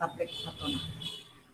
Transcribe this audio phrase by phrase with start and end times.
[0.00, 0.80] tablik fatona.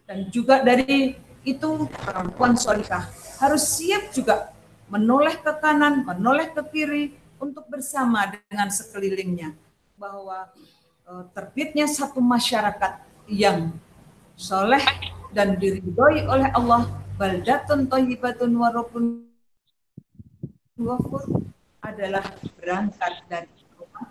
[0.07, 3.11] Dan juga dari itu perempuan solikah
[3.43, 4.55] harus siap juga
[4.87, 7.05] menoleh ke kanan, menoleh ke kiri
[7.43, 9.59] untuk bersama dengan sekelilingnya
[9.99, 10.47] bahwa
[11.11, 13.75] uh, terbitnya satu masyarakat yang
[14.39, 14.83] soleh
[15.35, 16.87] dan diridhoi oleh Allah
[17.19, 18.55] baldatun thayyibatun
[20.77, 21.25] wafur
[21.81, 22.25] adalah
[22.61, 23.56] berangkat dari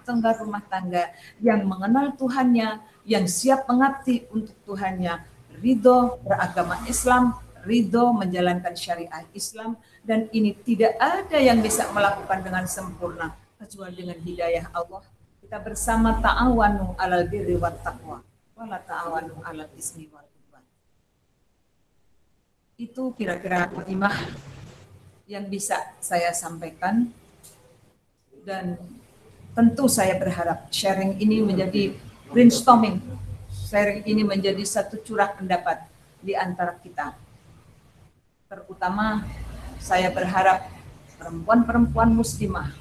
[0.01, 5.21] tangga rumah tangga yang mengenal Tuhannya, yang siap mengabdi untuk Tuhannya,
[5.61, 12.65] ridho beragama Islam, ridho menjalankan syariat Islam, dan ini tidak ada yang bisa melakukan dengan
[12.69, 15.01] sempurna kecuali dengan hidayah Allah.
[15.41, 18.21] Kita bersama ta'awanu alal birri wa taqwa,
[18.57, 20.25] wala ta'awanu alal ismi wal
[22.75, 24.11] Itu kira-kira kalimat
[25.31, 27.07] yang bisa saya sampaikan.
[28.45, 28.77] Dan
[29.55, 31.95] tentu saya berharap sharing ini menjadi
[32.27, 32.99] brainstorming,
[33.71, 35.87] sharing ini menjadi satu curah pendapat
[36.19, 37.15] di antara kita.
[38.51, 39.23] Terutama
[39.79, 40.67] saya berharap
[41.15, 42.75] perempuan-perempuan muslimah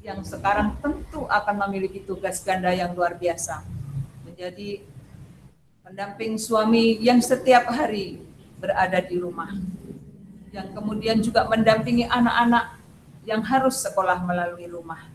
[0.00, 3.60] yang sekarang tentu akan memiliki tugas ganda yang luar biasa
[4.24, 4.80] menjadi
[5.84, 8.24] pendamping suami yang setiap hari
[8.56, 9.52] berada di rumah.
[10.56, 12.80] Yang kemudian juga mendampingi anak-anak
[13.28, 15.13] yang harus sekolah melalui rumah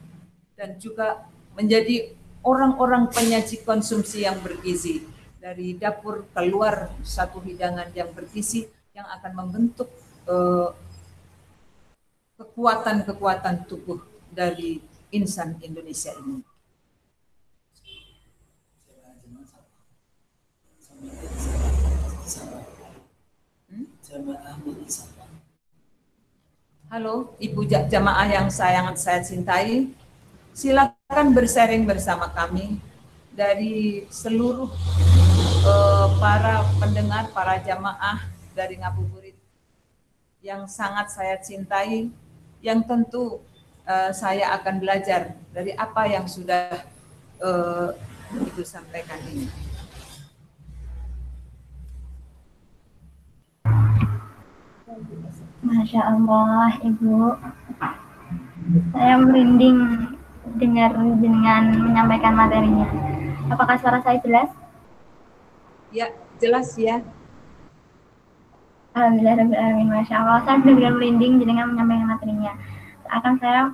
[0.59, 1.23] dan juga
[1.55, 2.11] menjadi
[2.43, 5.07] orang-orang penyaji konsumsi yang bergizi
[5.39, 9.87] dari dapur keluar satu hidangan yang bergizi yang akan membentuk
[12.35, 14.83] kekuatan kekuatan-kekuatan tubuh dari
[15.15, 16.43] insan Indonesia ini.
[23.71, 23.87] Hmm?
[26.91, 29.87] Halo, Ibu jamaah yang sangat saya cintai.
[30.53, 32.81] Silakan bersharing bersama kami
[33.31, 34.67] dari seluruh
[35.63, 39.37] uh, para pendengar, para jamaah dari Ngabuburit
[40.43, 42.11] yang sangat saya cintai,
[42.59, 43.39] yang tentu
[43.87, 46.83] uh, saya akan belajar dari apa yang sudah
[47.39, 47.95] uh,
[48.29, 49.49] Ibu sampaikan ini.
[55.65, 57.33] Masya Allah, Ibu.
[58.93, 59.77] Saya merinding
[60.57, 62.87] dengar dengan menyampaikan materinya.
[63.49, 64.49] Apakah suara saya jelas?
[65.93, 66.09] Ya,
[66.41, 67.01] jelas ya.
[68.93, 69.45] Alhamdulillah,
[69.85, 70.41] Masya Allah.
[70.45, 72.53] Saya benar-benar merinding dengan menyampaikan materinya.
[73.09, 73.73] Akan saya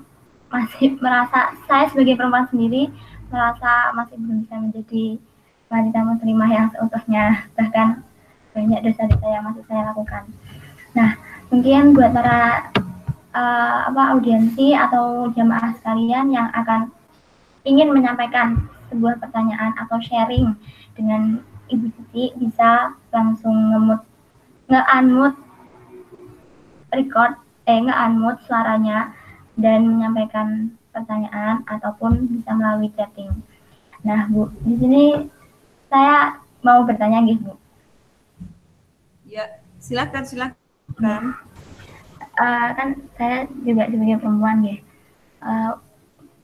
[0.51, 2.91] masih merasa, saya sebagai perempuan sendiri,
[3.31, 5.05] merasa masih belum bisa menjadi
[5.67, 7.47] wanita muslimah yang seutuhnya.
[7.59, 7.87] Bahkan
[8.55, 10.23] banyak dosa-dosa yang masih saya lakukan.
[10.95, 11.19] Nah,
[11.51, 12.71] mungkin buat para
[13.35, 16.89] uh, apa audiensi atau jamaah sekalian yang akan
[17.67, 20.55] ingin menyampaikan sebuah pertanyaan atau sharing
[20.95, 24.01] dengan Ibu Cici bisa langsung ngemut
[24.71, 25.37] nge-unmute
[26.95, 27.35] record
[27.67, 29.11] eh nge-unmute suaranya
[29.59, 33.33] dan menyampaikan pertanyaan ataupun bisa melalui chatting.
[34.05, 35.03] Nah, Bu, di sini
[35.89, 37.53] saya mau bertanya gitu, Bu.
[39.25, 40.61] Ya, silakan silakan
[40.95, 41.44] kan
[42.39, 44.77] uh, kan saya juga sebagai perempuan ya.
[45.45, 45.73] Uh,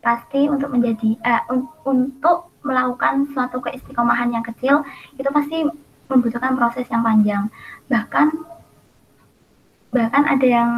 [0.01, 4.85] pasti untuk menjadi uh, un untuk melakukan suatu keistiqomahan yang kecil
[5.17, 5.65] itu pasti
[6.09, 7.43] membutuhkan proses yang panjang.
[7.89, 8.27] Bahkan
[9.91, 10.71] bahkan ada yang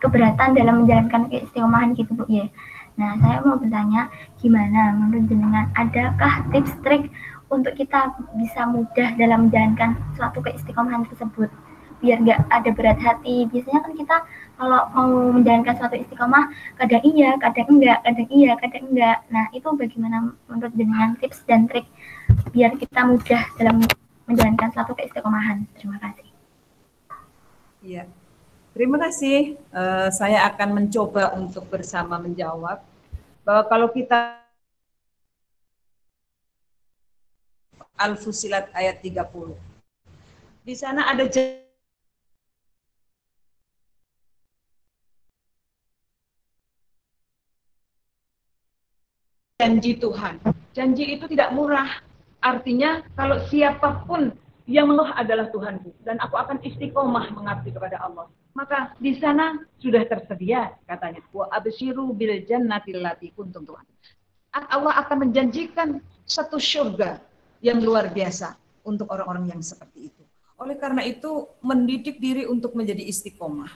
[0.00, 2.46] keberatan dalam menjalankan keistiqomahan gitu bu ya.
[2.94, 5.66] Nah saya mau bertanya gimana menurut jenengan?
[5.74, 7.10] Adakah tips trik
[7.50, 11.50] untuk kita bisa mudah dalam menjalankan suatu keistiqomahan tersebut
[12.04, 13.48] biar nggak ada berat hati.
[13.48, 14.16] Biasanya kan kita
[14.60, 19.18] kalau mau menjalankan suatu istiqomah kadang iya kadang enggak kadang iya kadang enggak.
[19.32, 21.88] Nah itu bagaimana menurut dengan tips dan trik
[22.52, 23.80] biar kita mudah dalam
[24.28, 25.64] menjalankan suatu keistiqomahan?
[25.80, 26.28] Terima kasih.
[27.80, 28.04] Iya.
[28.76, 29.56] Terima kasih.
[29.72, 32.84] Uh, saya akan mencoba untuk bersama menjawab.
[33.44, 34.40] Bahwa kalau kita
[37.94, 39.74] Al-Fusilat ayat 30
[40.64, 41.28] di sana ada
[49.58, 50.42] janji Tuhan.
[50.74, 52.02] Janji itu tidak murah.
[52.42, 54.34] Artinya kalau siapa pun
[54.68, 58.28] yang menguh adalah Tuhanku dan aku akan istiqomah mengabdi kepada Allah.
[58.54, 63.86] Maka di sana sudah tersedia katanya wa absyiru bil jannati allati kuntum Tuhan.
[64.54, 67.18] Allah akan menjanjikan satu surga
[67.58, 68.54] yang luar biasa
[68.86, 70.22] untuk orang-orang yang seperti itu.
[70.54, 73.72] Oleh karena itu mendidik diri untuk menjadi istiqomah.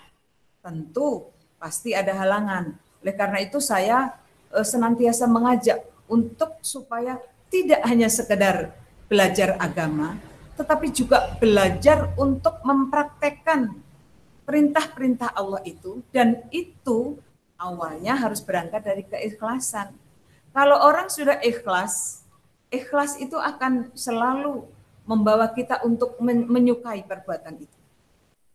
[0.62, 2.78] Tentu pasti ada halangan.
[3.02, 4.14] Oleh karena itu saya
[4.52, 7.20] senantiasa mengajak untuk supaya
[7.52, 8.72] tidak hanya sekedar
[9.08, 10.16] belajar agama,
[10.56, 13.72] tetapi juga belajar untuk mempraktekkan
[14.48, 17.20] perintah-perintah Allah itu dan itu
[17.60, 19.92] awalnya harus berangkat dari keikhlasan.
[20.56, 22.24] Kalau orang sudah ikhlas,
[22.72, 24.64] ikhlas itu akan selalu
[25.08, 27.78] membawa kita untuk menyukai perbuatan itu.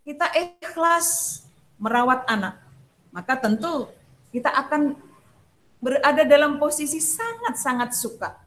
[0.05, 1.41] Kita ikhlas
[1.81, 2.61] merawat anak,
[3.09, 3.89] maka tentu
[4.33, 4.97] kita akan
[5.83, 8.39] berada dalam posisi sangat-sangat suka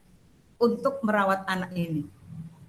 [0.57, 2.09] untuk merawat anak ini.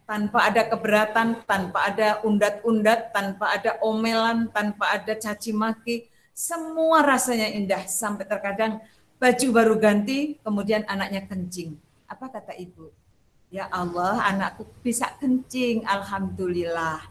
[0.03, 7.47] Tanpa ada keberatan, tanpa ada undat-undat, tanpa ada omelan, tanpa ada caci maki, semua rasanya
[7.55, 8.83] indah sampai terkadang
[9.19, 11.79] baju baru ganti, kemudian anaknya kencing.
[12.07, 12.91] Apa kata ibu?
[13.47, 17.03] Ya Allah, anakku bisa kencing, alhamdulillah.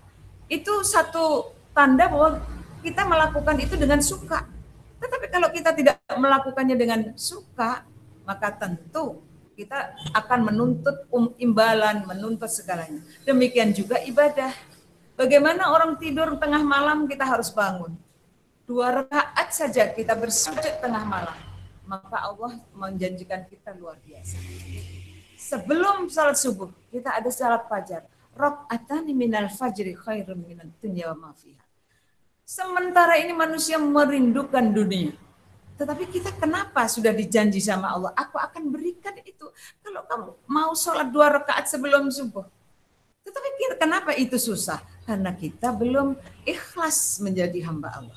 [0.48, 2.40] Itu satu tanda bahwa
[2.84, 4.44] kita melakukan itu dengan suka.
[4.96, 7.84] Tetapi kalau kita tidak melakukannya dengan suka,
[8.24, 9.22] maka tentu
[9.56, 13.00] kita akan menuntut um, imbalan, menuntut segalanya.
[13.24, 14.52] Demikian juga ibadah.
[15.16, 17.96] Bagaimana orang tidur tengah malam kita harus bangun.
[18.68, 21.38] Dua rakaat saja kita bersujud tengah malam.
[21.88, 24.36] Maka Allah menjanjikan kita luar biasa.
[25.40, 28.04] Sebelum salat subuh, kita ada salat fajar.
[28.36, 31.65] Raka'atani minal fajri khairun minal dunya wa mafiha.
[32.46, 35.26] Sementara ini manusia merindukan dunia
[35.76, 39.44] tetapi kita kenapa sudah dijanji sama Allah, aku akan berikan itu
[39.84, 42.48] kalau kamu mau sholat dua rakaat sebelum subuh.
[43.20, 44.80] Tetapi kenapa itu susah?
[45.04, 46.16] Karena kita belum
[46.48, 48.16] ikhlas menjadi hamba Allah.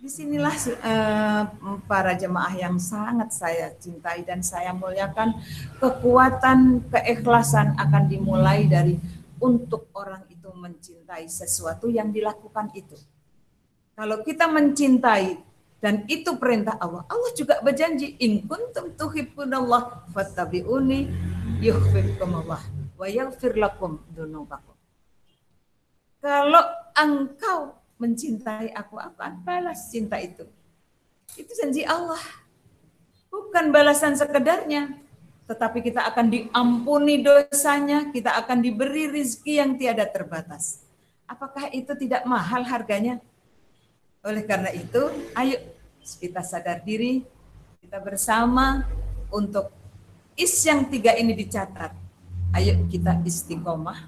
[0.00, 1.44] Di sinilah uh,
[1.84, 5.36] para jemaah yang sangat saya cintai dan saya muliakan.
[5.76, 8.96] Kekuatan keikhlasan akan dimulai dari
[9.38, 12.96] untuk orang itu mencintai sesuatu yang dilakukan itu.
[13.92, 15.36] Kalau kita mencintai
[15.82, 17.02] dan itu perintah Allah.
[17.10, 21.10] Allah juga berjanji, in kuntum tuhibbunallah fattabi'uni
[21.58, 22.62] yuhibbukum Allah
[22.94, 24.78] wa yaghfir lakum dunubakum.
[26.22, 26.62] Kalau
[26.94, 30.46] engkau mencintai aku, aku akan balas cinta itu.
[31.34, 32.22] Itu janji Allah.
[33.26, 35.02] Bukan balasan sekedarnya,
[35.50, 40.86] tetapi kita akan diampuni dosanya, kita akan diberi rizki yang tiada terbatas.
[41.26, 43.18] Apakah itu tidak mahal harganya?
[44.22, 45.58] Oleh karena itu, ayo
[46.22, 47.26] kita sadar diri,
[47.82, 48.86] kita bersama
[49.34, 49.74] untuk
[50.38, 51.90] is yang tiga ini dicatat.
[52.54, 54.06] Ayo kita istiqomah.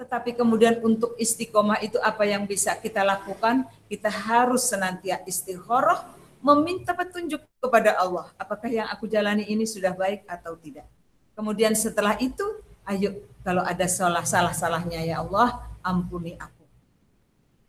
[0.00, 3.68] Tetapi kemudian untuk istiqomah itu apa yang bisa kita lakukan?
[3.92, 6.08] Kita harus senantiasa istikharah,
[6.40, 8.32] meminta petunjuk kepada Allah.
[8.40, 10.88] Apakah yang aku jalani ini sudah baik atau tidak?
[11.36, 12.44] Kemudian setelah itu,
[12.88, 16.55] ayo kalau ada salah-salah-salahnya ya Allah, ampuni aku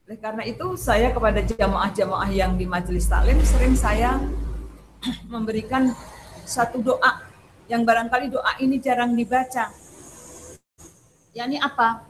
[0.07, 4.15] oleh karena itu saya kepada jamaah-jamaah yang di majelis taklim sering saya
[5.33, 5.91] memberikan
[6.47, 7.27] satu doa
[7.67, 9.67] yang barangkali doa ini jarang dibaca.
[11.35, 12.07] yakni apa?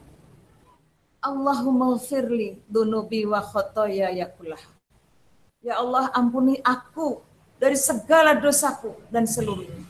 [1.25, 4.61] Allahumma firli dunubi wa khotoya yakulah.
[5.65, 7.25] Ya Allah ampuni aku
[7.57, 9.81] dari segala dosaku dan seluruhnya.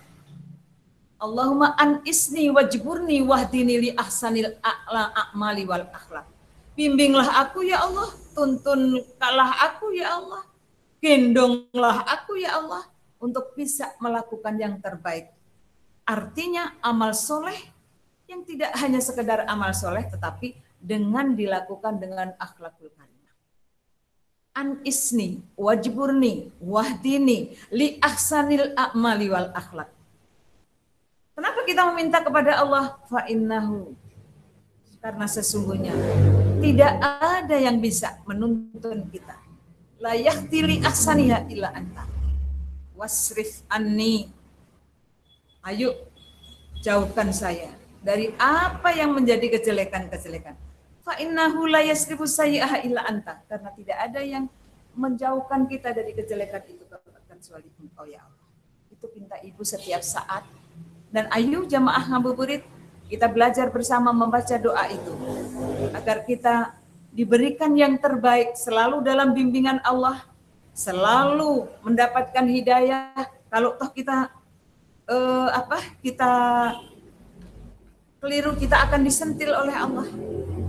[1.19, 6.36] Allahumma an isni wajburni wahdini li ahsanil a'la a'mali wal akhlak.
[6.77, 10.45] Bimbinglah aku ya Allah, tuntunlah aku ya Allah,
[11.01, 12.85] gendonglah aku ya Allah
[13.17, 15.33] untuk bisa melakukan yang terbaik.
[16.05, 17.57] Artinya amal soleh
[18.29, 23.33] yang tidak hanya sekedar amal soleh tetapi dengan dilakukan dengan akhlakul karimah.
[24.53, 29.89] An isni, wajburni, wahdini, li ahsanil a'mali wal akhlak.
[31.33, 33.01] Kenapa kita meminta kepada Allah?
[33.09, 33.97] Fa innahu
[35.01, 35.93] karena sesungguhnya
[36.59, 39.37] tidak ada yang bisa menuntun kita.
[39.97, 42.05] Layak tili asaniha ila anta.
[42.97, 44.29] Wasrif anni.
[45.65, 45.93] Ayo
[46.81, 50.55] jauhkan saya dari apa yang menjadi kejelekan-kejelekan.
[51.01, 52.25] Fa innahu la yasrifu
[52.85, 53.41] illa anta.
[53.49, 54.45] Karena tidak ada yang
[54.97, 56.83] menjauhkan kita dari kejelekan itu
[57.37, 58.47] kecuali engkau ya Allah.
[58.89, 60.43] Itu pinta ibu setiap saat.
[61.13, 62.65] Dan ayo jamaah ngabuburit
[63.07, 65.13] kita belajar bersama membaca doa itu
[65.95, 66.75] agar kita
[67.15, 70.27] diberikan yang terbaik selalu dalam bimbingan Allah,
[70.75, 73.15] selalu mendapatkan hidayah.
[73.47, 74.27] Kalau toh kita
[75.07, 75.79] eh, apa?
[76.03, 76.31] Kita
[78.19, 80.07] keliru kita akan disentil oleh Allah.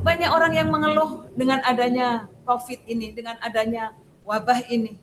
[0.07, 3.93] Banyak orang yang mengeluh dengan adanya Covid ini, dengan adanya
[4.23, 4.95] wabah ini.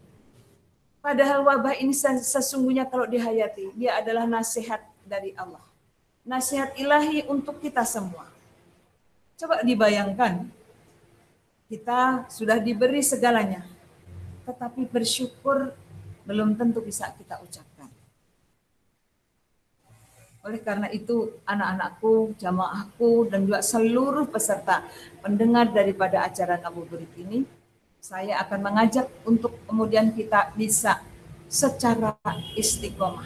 [1.04, 5.75] Padahal wabah ini sesungguhnya kalau dihayati, dia adalah nasihat dari Allah
[6.25, 8.27] nasihat ilahi untuk kita semua.
[9.38, 10.50] Coba dibayangkan,
[11.70, 13.62] kita sudah diberi segalanya,
[14.50, 15.72] tetapi bersyukur
[16.25, 17.88] belum tentu bisa kita ucapkan.
[20.46, 24.86] Oleh karena itu, anak-anakku, jamaahku, dan juga seluruh peserta
[25.22, 27.50] pendengar daripada acara ngabuburit ini,
[27.98, 31.01] saya akan mengajak untuk kemudian kita bisa
[31.50, 32.13] secara
[32.53, 33.25] istiqomah.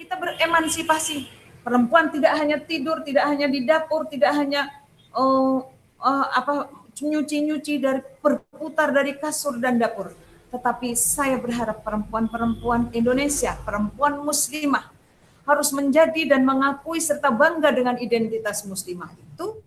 [0.00, 1.45] Kita beremansipasi.
[1.66, 4.70] Perempuan tidak hanya tidur, tidak hanya di dapur, tidak hanya
[5.10, 5.66] oh,
[5.98, 10.14] oh, apa nyuci-nyuci dari berputar dari kasur dan dapur.
[10.54, 14.94] Tetapi saya berharap perempuan-perempuan Indonesia, perempuan muslimah
[15.42, 19.58] harus menjadi dan mengakui serta bangga dengan identitas muslimah itu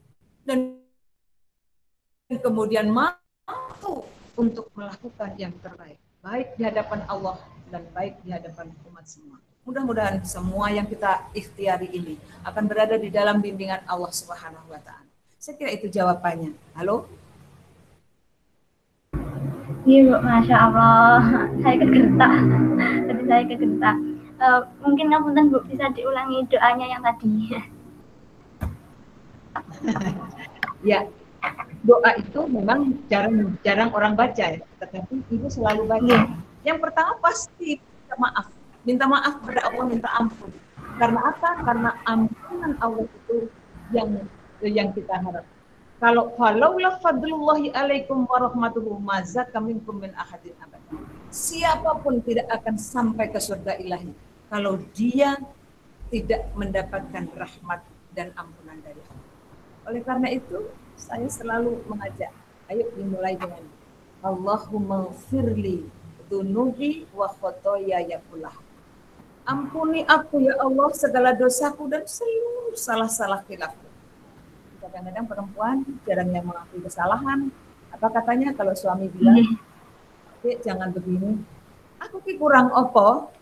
[0.48, 0.80] dan
[2.32, 4.08] kemudian mampu
[4.40, 7.40] untuk melakukan yang terbaik baik di hadapan Allah
[7.72, 9.40] dan baik di hadapan umat semua.
[9.70, 15.06] Mudah-mudahan semua yang kita ikhtiari ini akan berada di dalam bimbingan Allah Subhanahu wa taala.
[15.38, 16.58] Saya kira itu jawabannya.
[16.74, 17.06] Halo?
[19.86, 20.26] Iya, Bu.
[20.26, 21.22] Masya Allah.
[21.62, 22.34] Saya kegertak.
[22.82, 23.98] Tadi saya kegertak.
[24.42, 27.30] Uh, mungkin ngapunten Bu bisa diulangi doanya yang tadi.
[30.90, 31.06] ya,
[31.86, 36.10] doa itu memang jarang jarang orang baca ya, tetapi ibu selalu baca.
[36.10, 36.26] Ya.
[36.74, 37.78] Yang pertama pasti
[38.18, 38.50] maaf,
[38.90, 40.50] minta maaf kepada Allah, minta ampun.
[40.98, 41.50] Karena apa?
[41.62, 43.46] Karena ampunan Allah itu
[43.94, 44.10] yang
[44.66, 45.46] yang kita harap.
[46.02, 50.82] Kalau kalau fadlullahi alaikum warahmatullahi mazaka minkum min ahadin abad.
[51.30, 54.10] Siapa pun tidak akan sampai ke surga ilahi
[54.50, 55.38] kalau dia
[56.10, 57.86] tidak mendapatkan rahmat
[58.18, 59.30] dan ampunan dari Allah.
[59.86, 60.66] Oleh karena itu,
[60.98, 62.34] saya selalu mengajak,
[62.74, 63.62] ayo dimulai dengan
[64.26, 65.86] Allahumma firli
[66.30, 68.54] dunubi wa khotoya ya pula.
[69.50, 73.90] Ampuni aku ya Allah segala dosaku dan seluruh salah-salah khilafku.
[74.78, 77.50] Kadang-kadang perempuan jarang yang mengakui kesalahan.
[77.90, 79.42] Apa katanya kalau suami bilang,
[80.62, 81.42] jangan begini.
[81.98, 83.34] Aku ki kurang opo,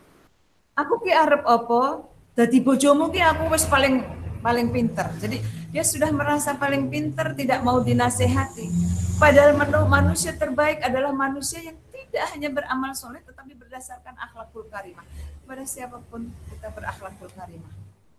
[0.77, 2.05] aku ki arep apa
[2.37, 4.05] dadi bojomu ki aku wis paling
[4.45, 5.41] paling pinter jadi
[5.73, 8.69] dia sudah merasa paling pinter tidak mau dinasehati
[9.17, 9.57] padahal
[9.89, 15.03] manusia terbaik adalah manusia yang tidak hanya beramal soleh tetapi berdasarkan akhlakul karimah
[15.47, 17.71] pada siapa pun kita berakhlakul karimah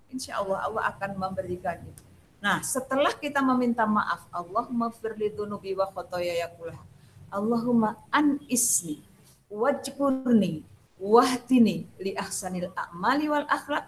[0.08, 2.02] insya Allah Allah akan memberikan itu
[2.40, 6.80] nah setelah kita meminta maaf Allah mafirli dunubi wa khotoya yakulah
[7.28, 9.04] Allahumma an isni
[9.52, 10.64] wajkurni
[10.96, 13.84] wahtini li ahsanil a'mali wal akhlak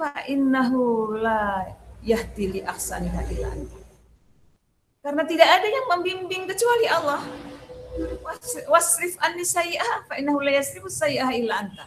[0.00, 1.68] fa innahu la
[2.00, 3.52] yahdi li ahsaniha illa.
[5.00, 7.20] Karena tidak ada yang membimbing kecuali Allah.
[8.68, 11.84] Wasrif anni sayyi'ah fa innahu la yasrifu sayyi'ah illa anta.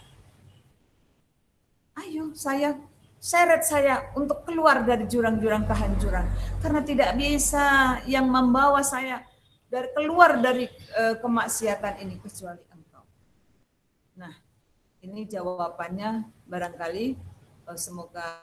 [1.93, 2.73] Ayo saya
[3.21, 6.25] seret saya untuk keluar dari jurang-jurang kehancuran
[6.59, 9.21] karena tidak bisa yang membawa saya
[9.69, 10.65] dari keluar dari
[10.97, 13.05] uh, kemaksiatan ini kecuali engkau.
[14.17, 14.33] Nah,
[15.01, 17.05] ini jawabannya barangkali
[17.69, 18.41] uh, semoga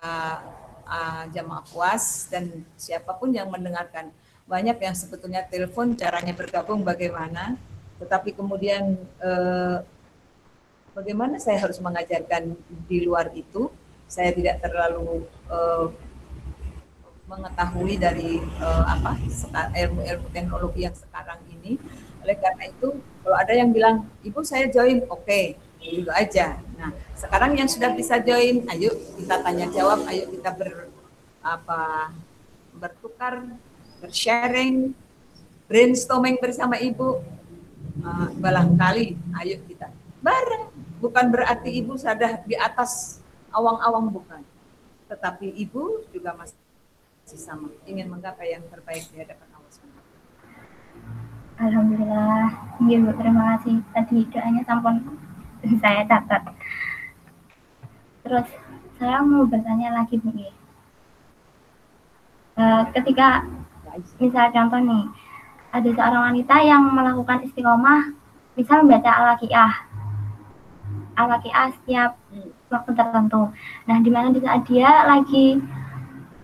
[0.86, 4.10] uh, jamaah puas dan siapa pun yang mendengarkan.
[4.50, 7.54] Banyak yang sebetulnya telepon caranya bergabung bagaimana,
[8.02, 9.86] tetapi kemudian uh,
[10.96, 12.54] bagaimana saya harus mengajarkan
[12.86, 13.70] di luar itu,
[14.10, 15.90] saya tidak terlalu uh,
[17.30, 19.14] mengetahui dari uh, apa
[19.78, 21.78] ilmu-ilmu teknologi yang sekarang ini.
[22.20, 26.60] Oleh karena itu, kalau ada yang bilang, ibu saya join, oke, okay gitu aja.
[26.76, 30.92] Nah, sekarang yang sudah bisa join, ayo kita tanya jawab, ayo kita ber
[31.40, 32.12] apa
[32.76, 33.48] bertukar,
[34.04, 34.92] bersharing,
[35.64, 37.24] brainstorming bersama ibu.
[38.00, 39.92] Uh, barangkali, ayo kita
[40.24, 40.68] bareng.
[41.00, 44.44] Bukan berarti ibu sudah di atas awang-awang bukan,
[45.08, 46.56] tetapi ibu juga masih
[47.40, 49.98] sama ingin menggapai yang terbaik di hadapan Allah SWT.
[51.60, 52.44] Alhamdulillah,
[52.84, 53.80] iya Bu, terima kasih.
[53.96, 54.94] Tadi doanya sampun
[55.82, 56.42] saya catat.
[58.20, 58.48] Terus
[59.00, 60.28] saya mau bertanya lagi Bu
[62.60, 63.48] uh, ketika
[64.20, 65.04] misal contoh nih
[65.70, 68.14] ada seorang wanita yang melakukan istiqomah
[68.58, 69.10] misal membaca
[71.16, 72.10] al-waqiah al-waqiah setiap
[72.70, 73.50] waktu tertentu
[73.86, 75.58] nah di mana di saat dia lagi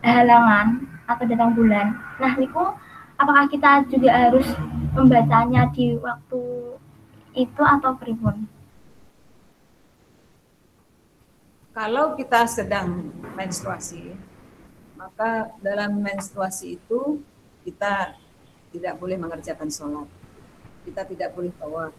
[0.02, 2.74] halangan atau datang bulan nah niku
[3.18, 4.46] apakah kita juga harus
[4.94, 6.42] membacanya di waktu
[7.36, 8.48] itu atau pribun
[11.76, 14.16] kalau kita sedang menstruasi,
[14.96, 17.20] maka dalam menstruasi itu
[17.68, 18.16] kita
[18.72, 20.08] tidak boleh mengerjakan sholat.
[20.88, 21.92] Kita tidak boleh tawaf.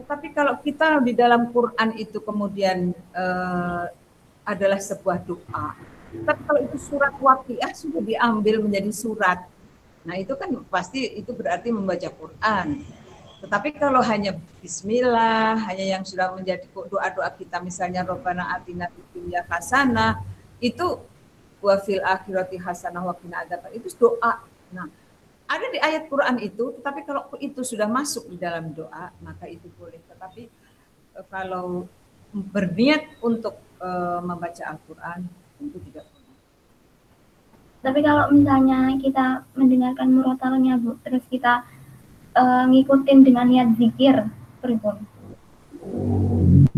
[0.00, 3.84] Tetapi kalau kita di dalam Quran itu kemudian uh,
[4.48, 5.76] adalah sebuah doa.
[6.10, 9.46] Tapi kalau itu surat waqiah sudah diambil menjadi surat.
[10.02, 12.82] Nah itu kan pasti itu berarti membaca Quran.
[13.40, 20.20] Tetapi kalau hanya bismillah, hanya yang sudah menjadi doa-doa kita misalnya Robbana atina dunya hasanah
[20.60, 21.00] itu
[21.60, 24.44] wa fil akhirati hasanah wa qina itu doa.
[24.72, 24.88] Nah,
[25.50, 29.66] ada di ayat Quran itu, tetapi kalau itu sudah masuk di dalam doa, maka itu
[29.74, 29.98] boleh.
[30.06, 30.42] Tetapi
[31.18, 31.90] eh, kalau
[32.30, 35.26] berniat untuk uh, membaca Al-Quran,
[35.58, 36.34] tentu tidak boleh.
[37.82, 41.66] Tapi kalau misalnya kita mendengarkan murotalnya, Bu, terus kita
[42.38, 44.30] uh, ngikutin dengan niat zikir,
[44.62, 45.02] berikut.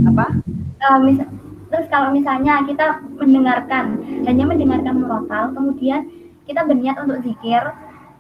[0.09, 0.41] Apa?
[0.81, 1.21] Uh,
[1.69, 6.09] terus kalau misalnya kita mendengarkan, hanya mendengarkan murotal, kemudian
[6.49, 7.61] kita berniat untuk zikir,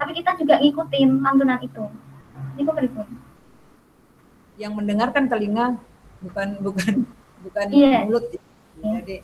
[0.02, 1.86] tapi kita juga ngikutin lantunan itu.
[2.58, 3.06] Itu berikut?
[4.58, 5.78] Yang mendengarkan telinga
[6.18, 7.06] bukan bukan
[7.46, 8.02] bukan yeah.
[8.02, 8.26] mulut.
[8.82, 8.98] Yeah.
[8.98, 9.16] jadi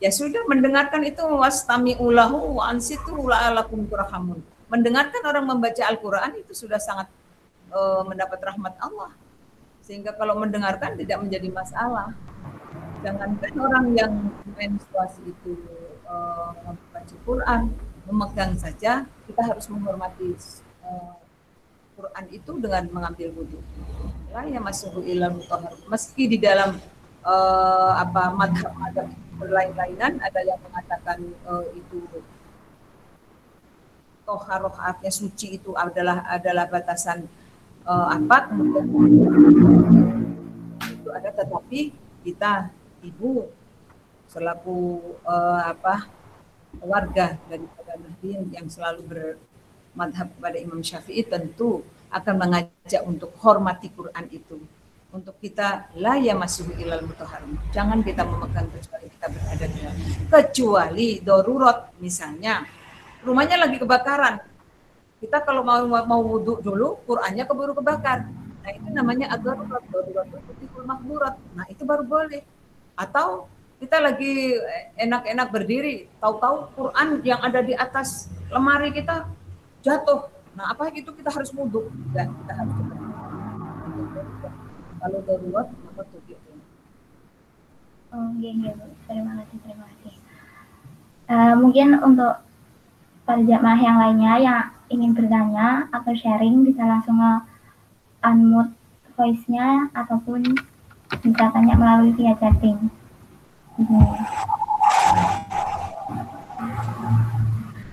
[0.00, 4.40] ya sudah mendengarkan itu wastami ulahu wa ansitu la'alakum turhamun.
[4.72, 7.12] Mendengarkan orang membaca Al-Qur'an itu sudah sangat
[7.68, 9.12] uh, mendapat rahmat Allah.
[9.84, 12.16] Sehingga kalau mendengarkan tidak menjadi masalah.
[13.04, 14.12] Jangankan orang yang
[14.56, 15.60] menstruasi itu
[16.08, 17.62] uh, membaca Quran
[18.06, 20.34] memegang saja kita harus menghormati
[20.82, 21.14] uh,
[21.94, 23.60] Quran itu dengan mengambil wudhu.
[24.32, 25.72] lah ya ilmu mutahhar.
[25.92, 26.80] Meski di dalam
[27.22, 29.06] uh, apa madhab-madhab
[29.36, 32.00] berlain-lainan ada yang mengatakan uh, itu
[34.22, 37.26] toharoh artinya suci itu adalah adalah batasan
[37.84, 38.50] uh, apa
[40.94, 41.80] itu ada tetapi
[42.22, 42.70] kita
[43.02, 43.50] ibu
[44.30, 46.06] selaku uh, apa
[46.80, 54.28] warga daripada Nahdien yang selalu bermadhab kepada Imam Syafi'i tentu akan mengajak untuk hormati Quran
[54.32, 54.60] itu.
[55.12, 57.60] Untuk kita la ya masuk ilal mutahharim.
[57.68, 59.96] Jangan kita memegang kecuali kita berada di dalam.
[60.32, 62.64] Kecuali darurat misalnya
[63.20, 64.40] rumahnya lagi kebakaran.
[65.20, 68.24] Kita kalau mau mau wudhu dulu, Qurannya keburu kebakar.
[68.64, 70.26] Nah itu namanya agar darurat
[70.64, 71.36] itu makmurat.
[71.52, 72.40] Nah itu baru boleh.
[72.96, 73.52] Atau
[73.82, 74.54] kita lagi
[74.94, 79.26] enak-enak berdiri, tahu-tahu Quran yang ada di atas lemari kita
[79.82, 80.30] jatuh.
[80.54, 82.74] Nah, apa itu kita harus muduk dan kita harus.
[85.02, 86.50] Kalau darurat, maka tuh gitu.
[88.14, 88.70] Oh iya iya
[89.10, 90.14] terima kasih terima kasih.
[91.26, 92.38] Uh, mungkin untuk
[93.26, 94.62] para jamaah yang lainnya yang
[94.94, 97.18] ingin bertanya atau sharing bisa langsung
[98.22, 98.78] unmute
[99.18, 100.54] voice-nya ataupun
[101.24, 103.01] bisa tanya melalui via chatting.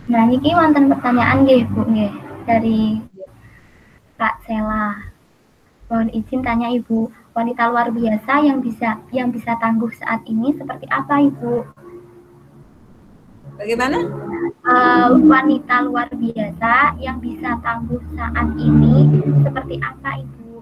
[0.09, 2.11] Nah, ini mantan pertanyaan nggih, Bu nggih
[2.43, 2.99] dari
[4.19, 5.07] Kak Sela.
[5.87, 10.83] Mohon izin tanya Ibu, wanita luar biasa yang bisa yang bisa tangguh saat ini seperti
[10.91, 11.63] apa Ibu?
[13.55, 14.03] Bagaimana?
[14.67, 19.07] Uh, wanita luar biasa yang bisa tangguh saat ini
[19.47, 20.59] seperti apa Ibu?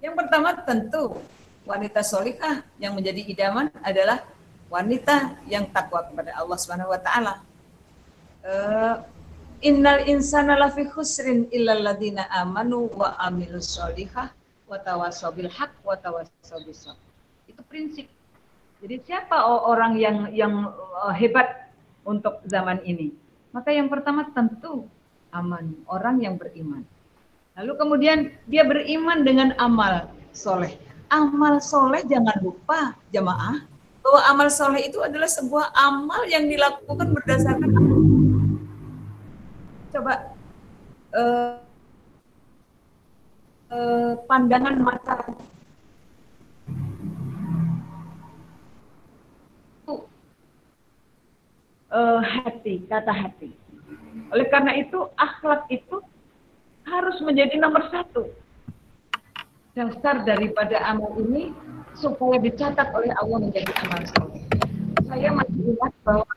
[0.00, 1.20] Yang pertama tentu
[1.66, 4.22] wanita solikah yang menjadi idaman adalah
[4.70, 7.34] wanita yang takwa kepada Allah Subhanahu wa taala.
[8.46, 9.02] Uh,
[9.64, 14.28] Innal insana lafi khusrin illal ladina amanu wa amilus solihah
[14.68, 16.84] wa tawassaw bil haq wa tawassaw bis
[17.48, 18.04] Itu prinsip.
[18.84, 20.68] Jadi siapa orang yang yang
[21.00, 21.72] uh, hebat
[22.04, 23.16] untuk zaman ini?
[23.56, 24.84] Maka yang pertama tentu
[25.32, 26.84] aman, orang yang beriman.
[27.56, 30.76] Lalu kemudian dia beriman dengan amal soleh
[31.10, 33.62] amal soleh jangan lupa jamaah.
[34.06, 37.70] Bahwa amal soleh itu adalah sebuah amal yang dilakukan berdasarkan
[39.96, 40.14] coba
[41.16, 41.56] uh,
[43.72, 45.16] uh, pandangan mata.
[51.86, 53.56] Uh, hati kata hati.
[54.28, 56.02] Oleh karena itu akhlak itu
[56.84, 58.28] harus menjadi nomor satu
[59.76, 61.52] dasar daripada amal ini
[61.92, 64.42] supaya dicatat oleh Allah menjadi amal soleh.
[65.04, 66.36] Saya masih ingat bahwa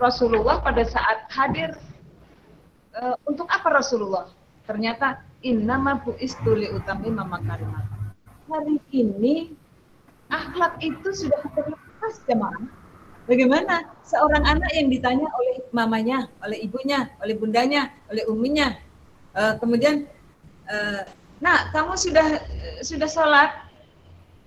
[0.00, 1.76] Rasulullah pada saat hadir
[2.96, 4.32] uh, untuk apa Rasulullah?
[4.64, 7.84] Ternyata innama bu'istu li utami kalimat.
[8.48, 9.52] Hari ini
[10.32, 12.64] akhlak itu sudah terlepas jemaah.
[13.28, 18.74] Bagaimana seorang anak yang ditanya oleh mamanya, oleh ibunya, oleh bundanya, oleh uminya,
[19.36, 20.08] uh, kemudian
[20.66, 21.06] uh,
[21.42, 22.38] Nah, kamu sudah
[22.86, 23.50] sudah sholat,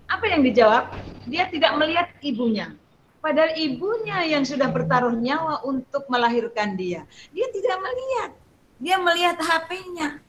[0.07, 0.95] apa yang dijawab?
[1.27, 2.71] Dia tidak melihat ibunya.
[3.19, 7.03] Padahal ibunya yang sudah bertaruh nyawa untuk melahirkan dia.
[7.35, 8.31] Dia tidak melihat.
[8.79, 10.23] Dia melihat HP-nya.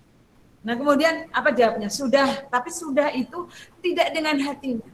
[0.66, 1.86] Nah kemudian apa jawabnya?
[1.86, 3.46] Sudah, tapi sudah itu
[3.78, 4.90] tidak dengan hatinya.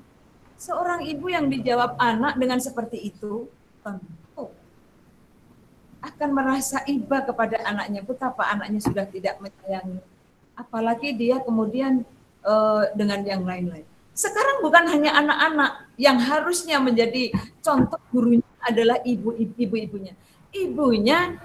[0.60, 3.48] Seorang ibu yang dijawab anak dengan seperti itu,
[3.80, 4.52] tentu
[6.04, 8.04] akan merasa iba kepada anaknya.
[8.04, 10.11] Betapa anaknya sudah tidak menyayangi
[10.58, 12.04] apalagi dia kemudian
[12.44, 13.86] uh, dengan yang lain-lain.
[14.12, 17.32] Sekarang bukan hanya anak-anak yang harusnya menjadi
[17.64, 20.12] contoh gurunya adalah ibu-ibunya.
[20.52, 21.40] Ibunya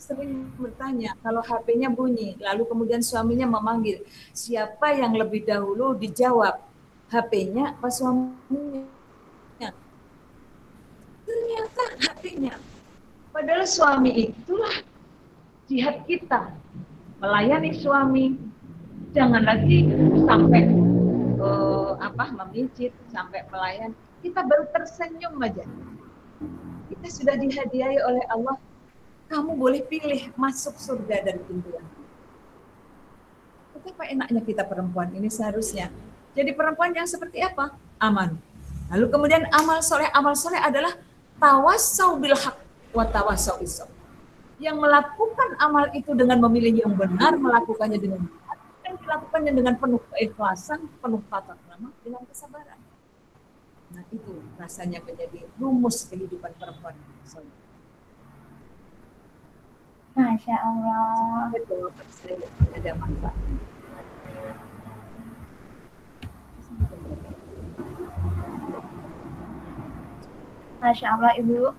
[0.00, 4.00] sering bertanya kalau HP-nya bunyi, lalu kemudian suaminya memanggil,
[4.32, 6.56] siapa yang lebih dahulu dijawab?
[7.12, 8.86] HP-nya apa suaminya?
[11.30, 12.54] Ternyata HP-nya.
[13.30, 14.82] Padahal suami itulah
[15.70, 16.50] jihad kita.
[17.20, 18.26] Melayani suami.
[19.10, 19.90] Jangan lagi
[20.24, 20.70] sampai
[21.36, 23.92] uh, apa memijit sampai melayan.
[24.24, 25.66] Kita baru tersenyum aja.
[26.88, 28.56] Kita sudah dihadiahi oleh Allah.
[29.30, 31.86] Kamu boleh pilih masuk surga dari pintu yang
[33.70, 35.86] Betapa enaknya kita perempuan ini seharusnya.
[36.34, 37.78] Jadi perempuan yang seperti apa?
[38.02, 38.36] Aman.
[38.90, 40.98] Lalu kemudian amal soleh, amal soleh adalah
[41.38, 42.58] tawasau bil haq
[42.90, 43.06] wa
[43.62, 43.99] isab.
[44.60, 50.02] Yang melakukan amal itu dengan memilih yang benar, melakukannya dengan benar, dan dilakukannya dengan penuh
[50.12, 52.76] keikhlasan, penuh tata krama, dengan kesabaran.
[53.90, 56.94] Nah itu rasanya menjadi rumus kehidupan perempuan.
[60.10, 61.48] Masya Allah.
[62.76, 63.36] ada manfaat.
[70.80, 71.76] Masya Allah Ibu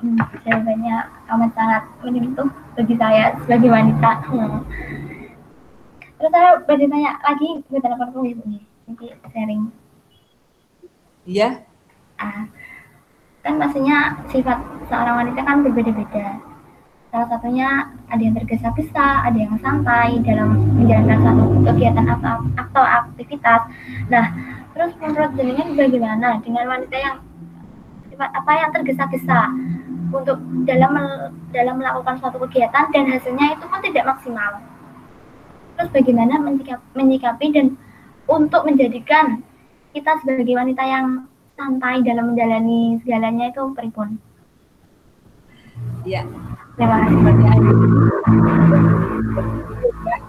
[0.00, 0.96] hmm, jawabannya
[1.36, 4.10] amat sangat menyentuh bagi saya sebagai wanita.
[4.30, 4.64] Hmm.
[6.22, 9.62] Terus saya bertanya lagi ke telepon Ibu nih, nanti sharing
[11.22, 11.62] Iya.
[12.18, 12.46] Ah,
[13.42, 16.38] kan maksudnya sifat seorang wanita kan berbeda-beda.
[17.10, 17.68] Salah satunya
[18.08, 23.68] ada yang tergesa-gesa, ada yang santai dalam menjalankan suatu kegiatan atau, atau aktivitas.
[24.08, 24.32] Nah,
[24.72, 27.16] terus menurut jenengan bagaimana dengan wanita yang
[28.08, 29.40] sifat apa yang tergesa-gesa
[30.12, 30.92] untuk dalam
[31.50, 34.60] dalam melakukan suatu kegiatan dan hasilnya itu pun tidak maksimal.
[35.80, 36.34] Terus bagaimana
[36.92, 37.74] menyikapi dan
[38.28, 39.40] untuk menjadikan
[39.96, 44.20] kita sebagai wanita yang santai dalam menjalani segalanya itu pripun?
[46.04, 46.22] Ya.
[46.76, 47.18] Terima kasih.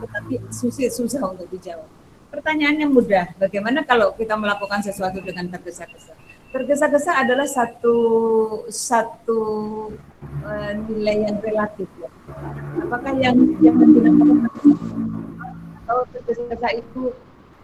[0.03, 1.87] Tapi susah susah untuk dijawab.
[2.33, 3.31] Pertanyaannya mudah.
[3.39, 6.17] Bagaimana kalau kita melakukan sesuatu dengan tergesa-gesa?
[6.53, 7.97] Tergesa-gesa adalah satu
[8.69, 9.41] satu
[10.45, 12.09] uh, nilai yang relatif ya.
[12.77, 14.45] Apakah yang yang menggunakan
[15.81, 17.09] atau tergesa-gesa itu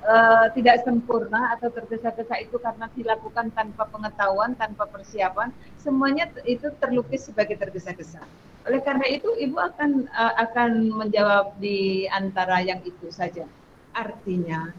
[0.10, 7.30] uh, tidak sempurna atau tergesa-gesa itu karena dilakukan tanpa pengetahuan, tanpa persiapan, semuanya itu terlukis
[7.30, 8.25] sebagai tergesa-gesa.
[8.65, 13.45] Oleh karena itu, ibu akan uh, akan menjawab di antara yang itu saja.
[13.93, 14.73] Artinya,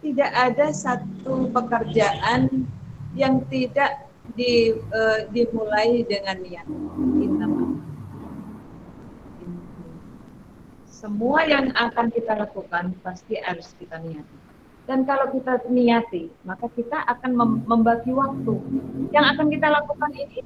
[0.00, 2.64] tidak ada satu pekerjaan
[3.18, 6.66] yang tidak di, uh, dimulai dengan niat.
[10.86, 14.36] Semua yang akan kita lakukan pasti harus kita niati.
[14.84, 18.54] Dan kalau kita niati, maka kita akan membagi waktu.
[19.14, 20.44] Yang akan kita lakukan ini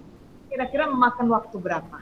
[0.52, 1.98] kira-kira memakan waktu berapa.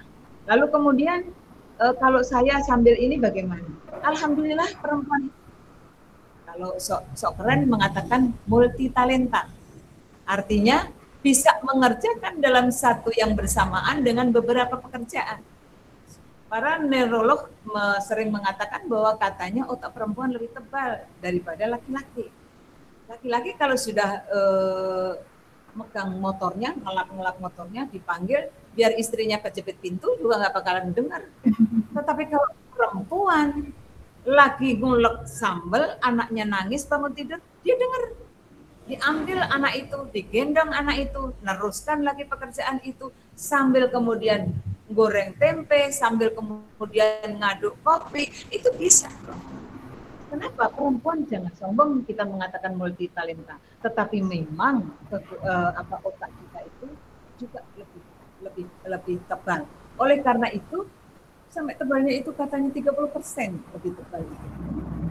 [0.51, 1.33] Lalu kemudian
[1.81, 3.65] e, kalau saya sambil ini bagaimana?
[4.05, 5.33] Alhamdulillah perempuan
[6.53, 9.49] kalau sok, sok keren mengatakan multi talenta.
[10.27, 10.89] Artinya
[11.23, 15.39] bisa mengerjakan dalam satu yang bersamaan dengan beberapa pekerjaan.
[16.51, 17.49] Para neurolog
[18.05, 22.29] sering mengatakan bahwa katanya otak perempuan lebih tebal daripada laki-laki.
[23.09, 25.13] Laki-laki kalau sudah eh,
[25.73, 31.23] megang motornya, ngelap-ngelap motornya, dipanggil, biar istrinya kejepit pintu juga nggak bakalan dengar.
[31.97, 33.73] Tetapi kalau perempuan
[34.29, 38.22] lagi ngulek sambel, anaknya nangis bangun tidur, dia dengar.
[38.83, 44.51] Diambil anak itu, digendong anak itu, neruskan lagi pekerjaan itu, sambil kemudian
[44.93, 49.09] goreng tempe sambil kemudian ngaduk kopi itu bisa.
[50.29, 56.59] Kenapa perempuan jangan sombong kita mengatakan multi talenta, tetapi memang ke, uh, apa otak kita
[56.65, 56.87] itu
[57.37, 58.03] juga lebih
[58.41, 59.69] lebih lebih tebal.
[60.01, 60.89] Oleh karena itu
[61.53, 64.25] sampai tebalnya itu katanya 30% lebih tebal.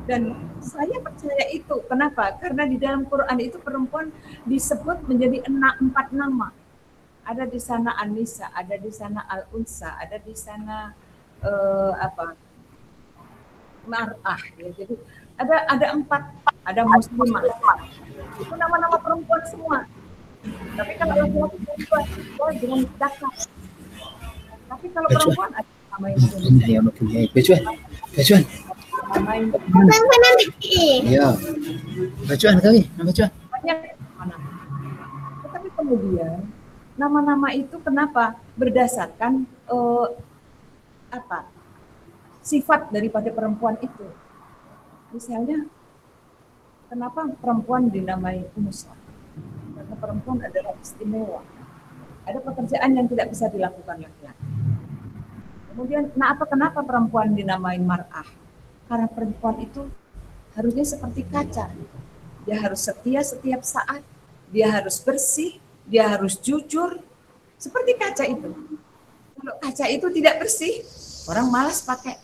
[0.09, 1.85] Dan saya percaya itu.
[1.85, 2.33] Kenapa?
[2.41, 4.09] Karena di dalam Quran itu perempuan
[4.49, 6.49] disebut menjadi enam, empat nama
[7.21, 10.89] ada di sana Anissa, ada di sana Al Unsa, ada di sana
[11.45, 12.33] uh, apa
[13.85, 14.69] Mar'ah ya.
[14.73, 14.97] Jadi
[15.37, 16.21] ada ada empat,
[16.65, 17.45] ada muslimah.
[18.41, 19.85] Itu nama-nama perempuan semua.
[20.73, 22.05] Tapi kalau laki-laki perempuan,
[22.41, 22.79] oh dengan.
[24.71, 26.19] Tapi kalau perempuan ada yang
[26.67, 27.27] Ya, mempunyai.
[27.35, 27.61] Bajuan.
[28.15, 28.41] Bajuan.
[31.03, 31.27] Ya.
[32.25, 33.31] Bajuan kali, bajuan.
[33.51, 33.77] Banyak
[34.15, 34.35] mana.
[35.43, 36.47] Tetapi kemudian
[36.95, 40.07] nama-nama itu kenapa berdasarkan uh,
[41.11, 41.47] apa
[42.39, 44.07] sifat daripada perempuan itu
[45.11, 45.67] misalnya
[46.91, 48.91] Kenapa perempuan dinamai pengusaha?
[49.79, 51.39] Karena perempuan adalah istimewa.
[52.27, 54.50] Ada pekerjaan yang tidak bisa dilakukan laki-laki.
[55.71, 58.27] Kemudian, kenapa kenapa perempuan dinamai mar'ah?
[58.91, 59.87] Karena perempuan itu
[60.51, 61.71] harusnya seperti kaca.
[62.43, 64.03] Dia harus setia setiap saat,
[64.51, 66.99] dia harus bersih, dia harus jujur,
[67.55, 68.51] seperti kaca itu.
[69.37, 70.83] Kalau kaca itu tidak bersih,
[71.31, 72.19] orang malas pakai.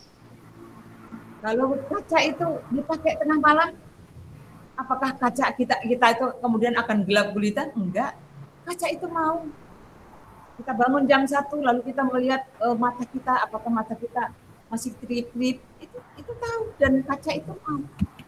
[1.40, 3.70] Kalau kaca itu dipakai tengah malam,
[4.76, 7.70] apakah kaca kita kita itu kemudian akan gelap gulita?
[7.78, 8.18] Enggak.
[8.68, 9.46] Kaca itu mau.
[10.58, 14.34] Kita bangun jam satu, lalu kita melihat uh, mata kita, apakah mata kita
[14.68, 17.82] masih trip-trip, itu itu tahu dan kaca itu mau.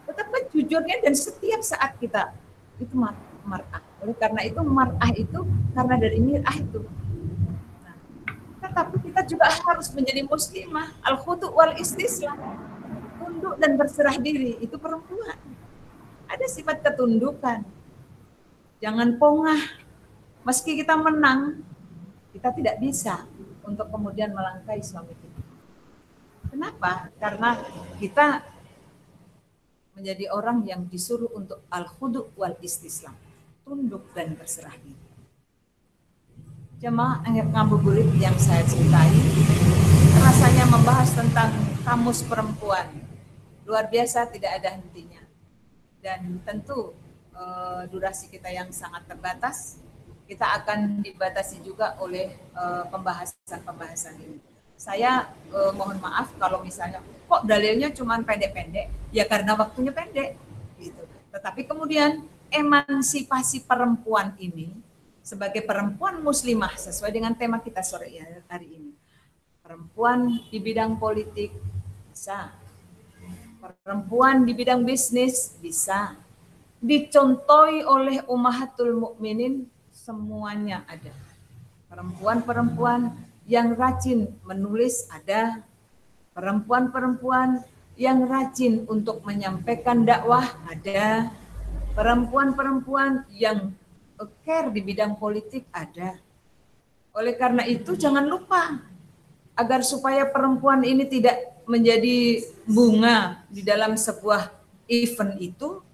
[0.06, 2.30] Tetapi jujurnya dan setiap saat kita
[2.78, 3.82] itu mar mar'ah.
[4.00, 5.40] Oleh karena itu mar'ah itu
[5.74, 6.80] karena dari mir'ah itu.
[7.82, 7.96] Nah,
[8.62, 12.38] tetapi kita juga harus menjadi muslimah al khudu wal istislam.
[13.20, 15.36] Tunduk dan berserah diri itu perempuan.
[16.30, 17.66] Ada sifat ketundukan.
[18.80, 19.60] Jangan pongah.
[20.40, 21.60] Meski kita menang,
[22.40, 23.28] kita tidak bisa
[23.68, 25.44] untuk kemudian melangkai suami kita.
[26.48, 27.12] Kenapa?
[27.20, 27.60] Karena
[28.00, 28.40] kita
[29.92, 33.12] menjadi orang yang disuruh untuk al-khudu wal istislam,
[33.60, 35.04] tunduk dan berserah diri.
[36.80, 39.12] Jemaah ngabuburit yang saya cintai,
[40.24, 41.52] rasanya membahas tentang
[41.84, 42.88] kamus perempuan.
[43.68, 45.20] Luar biasa tidak ada hentinya.
[46.00, 46.96] Dan tentu
[47.36, 49.76] uh, durasi kita yang sangat terbatas,
[50.30, 54.38] kita akan dibatasi juga oleh uh, pembahasan-pembahasan ini.
[54.80, 58.88] Saya eh, mohon maaf kalau misalnya kok dalilnya cuma pendek-pendek?
[59.12, 60.40] Ya karena waktunya pendek
[60.80, 61.04] gitu.
[61.28, 64.72] Tetapi kemudian emansipasi perempuan ini
[65.20, 68.92] sebagai perempuan muslimah sesuai dengan tema kita sore ya, hari ini.
[69.60, 71.52] Perempuan di bidang politik
[72.08, 72.48] bisa.
[73.60, 76.16] Perempuan di bidang bisnis bisa.
[76.80, 79.68] Dicontohi oleh ummahatul mukminin
[80.00, 81.12] semuanya ada.
[81.92, 83.12] Perempuan-perempuan
[83.44, 85.60] yang rajin menulis ada,
[86.32, 87.60] perempuan-perempuan
[88.00, 91.28] yang rajin untuk menyampaikan dakwah ada,
[91.92, 93.76] perempuan-perempuan yang
[94.40, 96.16] care di bidang politik ada.
[97.12, 98.80] Oleh karena itu jangan lupa
[99.52, 101.36] agar supaya perempuan ini tidak
[101.68, 104.48] menjadi bunga di dalam sebuah
[104.88, 105.84] event itu,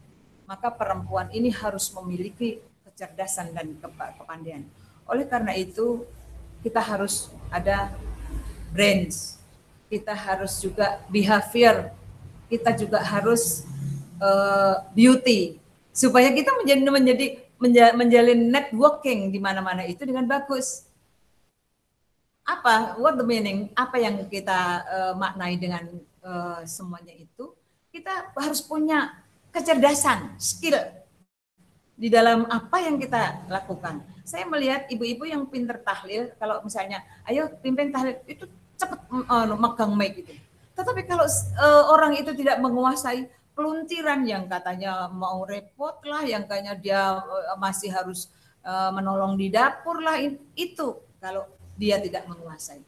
[0.46, 2.62] maka perempuan ini harus memiliki
[2.96, 3.76] kecerdasan dan
[4.16, 4.64] kepandaian.
[5.04, 6.08] Oleh karena itu,
[6.64, 7.92] kita harus ada
[8.72, 9.36] brains,
[9.92, 11.92] kita harus juga behavior,
[12.48, 13.68] kita juga harus
[14.16, 15.60] uh, beauty
[15.92, 17.26] supaya kita menjadi menjadi
[18.00, 20.88] menjalin networking di mana-mana itu dengan bagus.
[22.48, 23.68] Apa what the meaning?
[23.76, 25.84] Apa yang kita uh, maknai dengan
[26.24, 27.52] uh, semuanya itu?
[27.92, 29.20] Kita harus punya
[29.52, 30.80] kecerdasan, skill
[31.96, 34.04] di dalam apa yang kita lakukan.
[34.20, 38.44] Saya melihat ibu-ibu yang pinter tahlil, kalau misalnya, ayo pimpin tahlil, itu
[38.76, 40.36] cepat uh, megang mic itu.
[40.76, 41.24] Tetapi kalau
[41.56, 47.56] uh, orang itu tidak menguasai peluntiran yang katanya mau repot lah, yang kayaknya dia uh,
[47.56, 48.28] masih harus
[48.60, 50.20] uh, menolong di dapur lah,
[50.52, 51.48] itu kalau
[51.80, 52.84] dia tidak menguasai.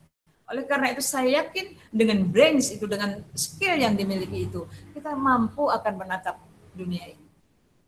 [0.48, 5.68] Oleh karena itu saya yakin dengan brains itu, dengan skill yang dimiliki itu, kita mampu
[5.68, 6.40] akan menatap
[6.76, 7.27] dunia ini.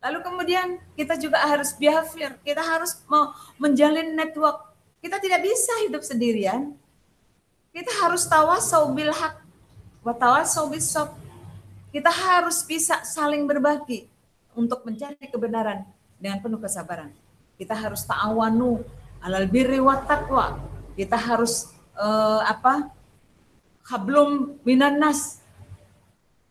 [0.00, 2.96] Lalu kemudian kita juga harus behavior, kita harus
[3.60, 4.72] menjalin network.
[5.04, 6.72] Kita tidak bisa hidup sendirian.
[7.70, 9.44] Kita harus tawasau bil hak,
[10.00, 11.12] watawasau bisop.
[11.92, 14.08] Kita harus bisa saling berbagi
[14.56, 15.84] untuk mencari kebenaran
[16.16, 17.12] dengan penuh kesabaran.
[17.60, 18.80] Kita harus ta'awanu
[19.20, 20.56] alal birri wa taqwa.
[20.96, 21.68] Kita harus
[22.00, 22.88] uh, apa?
[23.84, 25.44] Hablum minan nas.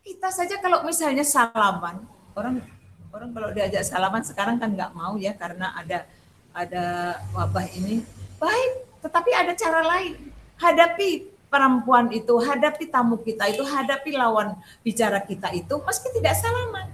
[0.05, 2.01] Kita saja kalau misalnya salaman,
[2.37, 2.61] orang
[3.09, 6.05] orang kalau diajak salaman sekarang kan nggak mau ya karena ada
[6.53, 8.05] ada wabah ini.
[8.37, 10.29] Baik tetapi ada cara lain.
[10.59, 14.53] Hadapi perempuan itu hadapi tamu kita itu hadapi lawan
[14.85, 16.87] bicara kita itu meski tidak salaman.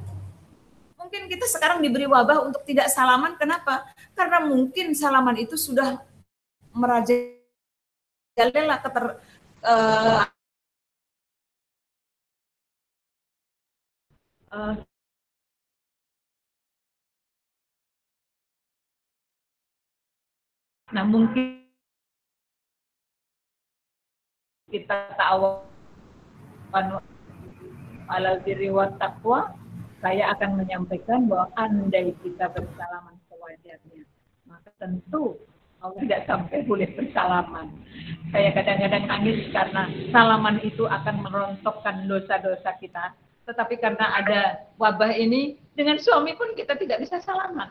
[0.95, 3.85] Mungkin kita sekarang diberi wabah untuk tidak salaman kenapa?
[4.15, 5.99] Karena mungkin salaman itu sudah
[6.71, 7.35] merajalela
[8.81, 9.05] keter
[9.61, 10.25] uh,
[14.55, 14.94] uh,
[20.95, 21.59] Nah mungkin
[24.71, 25.59] kita tahu
[28.07, 29.51] alal diri wa taqwa,
[29.99, 34.07] saya akan menyampaikan bahwa andai kita bersalaman sewajarnya,
[34.47, 35.35] maka tentu
[35.83, 37.75] Allah tidak sampai boleh bersalaman.
[38.31, 43.11] Saya kadang-kadang nangis karena salaman itu akan merontokkan dosa-dosa kita.
[43.45, 44.41] tetapi karena ada
[44.81, 47.69] wabah ini dengan suami pun kita tidak bisa salaman.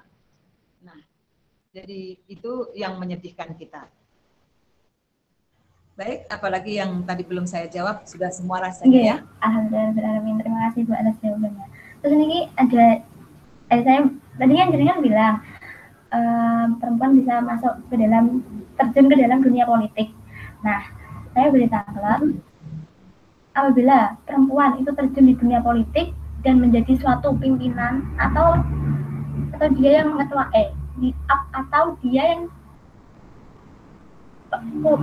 [1.75, 3.91] Jadi itu yang menyedihkan kita.
[5.99, 9.17] Baik, apalagi yang tadi belum saya jawab sudah semua rasanya ya.
[9.43, 11.67] Alhamdulillah, terima kasih Bu atas jawabannya.
[11.99, 13.03] Terus ini ada,
[13.75, 14.07] eh, saya
[14.39, 15.35] tadi kan jaringan bilang
[16.15, 18.47] um, perempuan bisa masuk ke dalam
[18.79, 20.15] terjun ke dalam dunia politik.
[20.63, 20.79] Nah,
[21.35, 22.39] saya beri tanggapan
[23.59, 26.15] apabila perempuan itu terjun di dunia politik
[26.47, 28.63] dan menjadi suatu pimpinan atau
[29.59, 31.09] atau dia yang mengetua eh di,
[31.53, 32.43] atau dia yang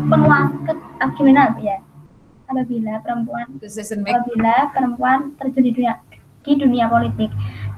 [0.08, 0.73] penguasa
[1.19, 1.84] gimana ya
[2.47, 5.93] apabila perempuan apabila perempuan terjun di dunia
[6.41, 7.32] di dunia politik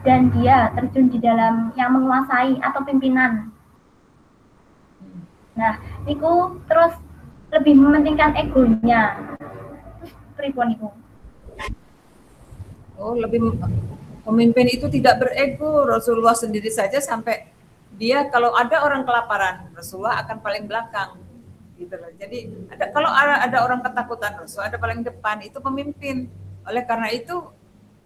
[0.06, 3.50] dan dia terjun di dalam yang menguasai atau pimpinan
[5.58, 6.94] nah itu terus
[7.54, 9.18] lebih mementingkan egonya
[10.34, 10.90] pripun itu?
[12.98, 13.56] Oh, lebih
[14.26, 15.88] pemimpin itu tidak berego.
[15.88, 17.53] Rasulullah sendiri saja sampai
[17.98, 21.20] dia kalau ada orang kelaparan, Rasulullah akan paling belakang.
[21.78, 22.12] Gitu loh.
[22.16, 26.30] Jadi ada kalau ada, ada orang ketakutan, Rasulullah ada paling depan, itu pemimpin.
[26.64, 27.50] Oleh karena itu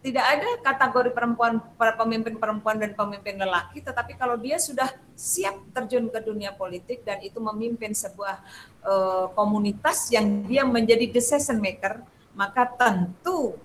[0.01, 5.57] tidak ada kategori perempuan para pemimpin perempuan dan pemimpin lelaki tetapi kalau dia sudah siap
[5.73, 8.39] terjun ke dunia politik dan itu memimpin sebuah
[8.87, 12.05] uh, komunitas yang dia menjadi decision maker
[12.37, 13.57] maka tentu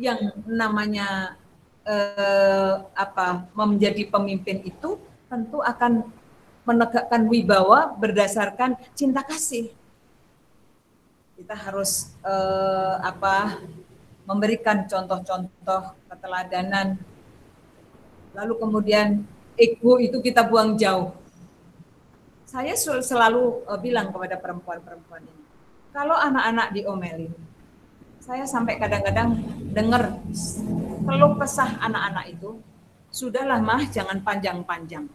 [0.00, 1.36] yang namanya
[1.82, 4.96] eh, apa menjadi pemimpin itu
[5.28, 6.08] tentu akan
[6.64, 9.72] menegakkan wibawa berdasarkan cinta kasih.
[11.38, 13.62] Kita harus eh, apa
[14.28, 17.00] memberikan contoh-contoh keteladanan.
[18.36, 19.24] Lalu kemudian
[19.56, 21.16] ego itu kita buang jauh.
[22.44, 25.44] Saya selalu eh, bilang kepada perempuan-perempuan ini,
[25.92, 27.32] kalau anak-anak diomelin,
[28.20, 29.40] saya sampai kadang-kadang
[29.72, 30.20] dengar
[31.08, 32.60] keluh kesah anak-anak itu,
[33.08, 35.08] sudahlah mah jangan panjang-panjang.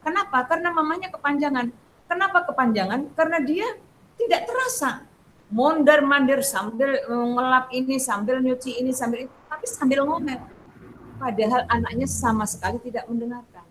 [0.00, 0.48] Kenapa?
[0.48, 1.66] Karena mamanya kepanjangan.
[2.08, 3.12] Kenapa kepanjangan?
[3.14, 3.68] Karena dia
[4.16, 5.10] tidak terasa
[5.50, 10.38] mondar mandir sambil ngelap ini, sambil nyuci ini, sambil itu, tapi sambil ngomel.
[11.18, 13.66] Padahal anaknya sama sekali tidak mendengarkan.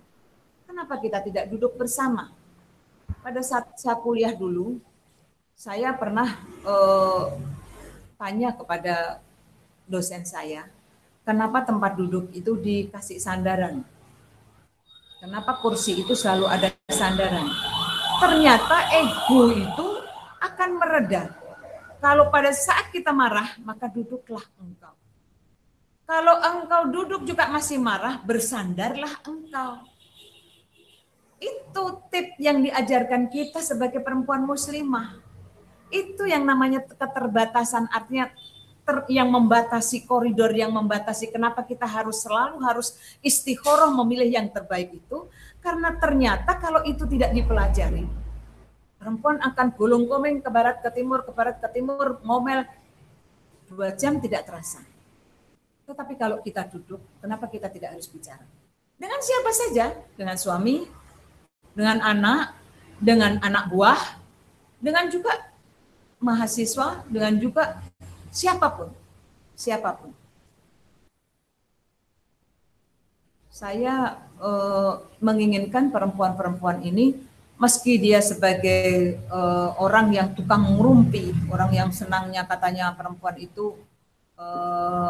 [0.67, 2.29] Kenapa kita tidak duduk bersama?
[3.25, 4.77] Pada saat saya kuliah dulu,
[5.57, 7.35] saya pernah uh,
[8.21, 9.23] tanya kepada
[9.89, 10.69] dosen saya,
[11.29, 13.85] kenapa tempat duduk itu dikasih sandaran?
[15.21, 17.45] Kenapa kursi itu selalu ada sandaran?
[18.17, 19.87] Ternyata ego itu
[20.41, 21.29] akan mereda.
[22.01, 24.95] Kalau pada saat kita marah, maka duduklah engkau.
[26.09, 29.85] Kalau engkau duduk juga masih marah, bersandarlah engkau.
[31.37, 35.19] Itu tip yang diajarkan kita sebagai perempuan muslimah.
[35.93, 38.33] Itu yang namanya keterbatasan artinya
[38.89, 44.97] ter, yang membatasi koridor yang membatasi kenapa kita harus selalu harus istikharah memilih yang terbaik
[44.97, 45.29] itu
[45.61, 48.09] karena ternyata kalau itu tidak dipelajari
[48.97, 52.67] perempuan akan gulung komeng ke barat ke timur ke barat ke timur ngomel.
[53.69, 54.81] Dua jam tidak terasa.
[55.85, 58.43] Tetapi kalau kita duduk kenapa kita tidak harus bicara?
[58.99, 59.85] Dengan siapa saja?
[60.17, 60.83] Dengan suami
[61.77, 62.57] dengan anak
[62.99, 64.01] dengan anak buah
[64.81, 65.31] dengan juga
[66.19, 67.79] mahasiswa dengan juga
[68.29, 68.89] siapa pun,
[69.57, 70.11] siapa pun.
[73.49, 77.17] Saya eh, menginginkan perempuan-perempuan ini,
[77.59, 83.75] meski dia sebagai eh, orang yang tukang ngerumpi, orang yang senangnya katanya perempuan itu
[84.39, 85.09] eh,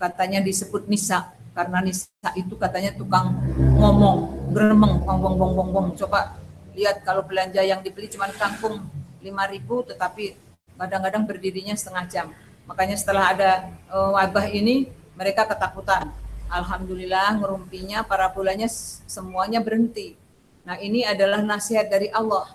[0.00, 3.36] katanya disebut nisa, karena nisa itu katanya tukang
[3.76, 5.88] ngomong, geremeng, bong bong bong.
[5.98, 6.40] Coba
[6.72, 8.86] lihat kalau belanja yang dibeli cuma kangkung
[9.20, 10.38] 5000 tetapi
[10.80, 12.26] kadang-kadang berdirinya setengah jam.
[12.70, 13.50] Makanya setelah ada
[13.90, 14.86] uh, wabah ini
[15.18, 16.06] mereka ketakutan.
[16.46, 18.70] Alhamdulillah ngerumpinya para bulannya
[19.10, 20.14] semuanya berhenti.
[20.62, 22.54] Nah ini adalah nasihat dari Allah.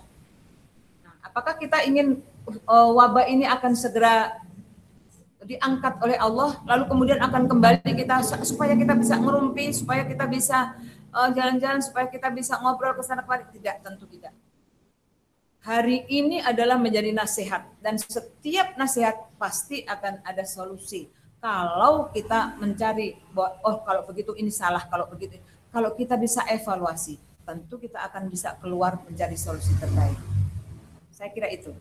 [1.04, 2.24] Nah, apakah kita ingin
[2.64, 4.40] uh, wabah ini akan segera
[5.44, 10.74] diangkat oleh Allah, lalu kemudian akan kembali kita supaya kita bisa ngerumpi, supaya kita bisa
[11.14, 13.46] eh, jalan-jalan, uh, supaya kita bisa ngobrol ke sana kemari?
[13.54, 14.34] Tidak, tentu tidak
[15.66, 21.10] hari ini adalah menjadi nasihat dan setiap nasihat pasti akan ada solusi.
[21.42, 25.42] Kalau kita mencari bahwa oh kalau begitu ini salah, kalau begitu
[25.74, 30.14] kalau kita bisa evaluasi, tentu kita akan bisa keluar mencari solusi terbaik.
[31.10, 31.74] Saya kira itu.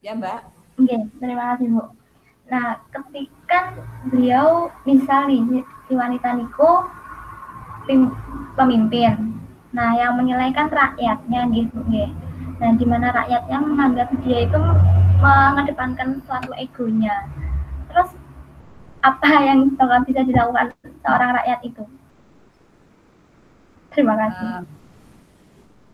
[0.00, 0.40] Ya, Mbak.
[0.80, 1.82] Oke, terima kasih, Bu.
[2.48, 3.76] Nah, ketika
[4.08, 6.88] beliau misalnya si wanita Niko
[8.56, 9.38] pemimpin
[9.68, 12.10] Nah, yang menilaikan rakyatnya gitu, nggih.
[12.58, 14.58] dan di mana rakyatnya menganggap dia itu
[15.22, 17.30] mengedepankan suatu egonya.
[17.90, 18.10] Terus
[18.98, 20.74] apa yang bakal bisa dilakukan
[21.06, 21.84] seorang rakyat itu?
[23.94, 24.46] Terima kasih.
[24.46, 24.62] Uh,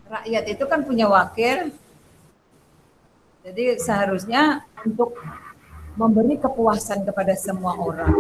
[0.08, 1.72] rakyat itu kan punya wakil,
[3.44, 5.20] jadi seharusnya untuk
[6.00, 8.12] memberi kepuasan kepada semua orang.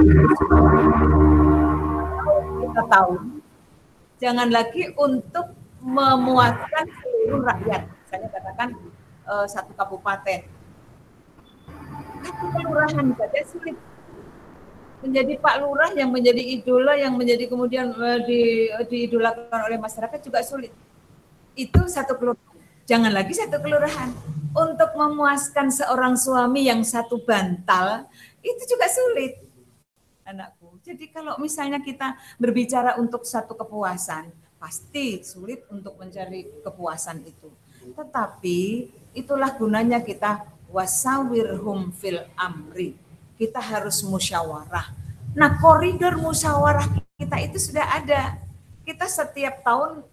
[2.60, 3.33] Kita tahu,
[4.18, 5.52] jangan lagi untuk
[5.84, 7.82] memuaskan seluruh rakyat.
[8.08, 8.68] Saya katakan
[9.28, 10.46] uh, satu kabupaten.
[12.24, 13.76] Satu kelurahan saja sulit
[15.04, 20.40] menjadi Pak Lurah yang menjadi idola yang menjadi kemudian uh, di, diidolakan oleh masyarakat juga
[20.40, 20.72] sulit.
[21.52, 22.56] Itu satu kelurahan.
[22.88, 24.12] Jangan lagi satu kelurahan
[24.56, 28.08] untuk memuaskan seorang suami yang satu bantal
[28.44, 29.40] itu juga sulit
[30.24, 30.63] anakku.
[30.84, 34.28] Jadi kalau misalnya kita berbicara untuk satu kepuasan,
[34.60, 37.48] pasti sulit untuk mencari kepuasan itu.
[37.96, 42.92] Tetapi itulah gunanya kita wasawirhum fil amri.
[43.40, 44.92] Kita harus musyawarah.
[45.32, 46.84] Nah, koridor musyawarah
[47.16, 48.36] kita itu sudah ada.
[48.84, 50.04] Kita setiap tahun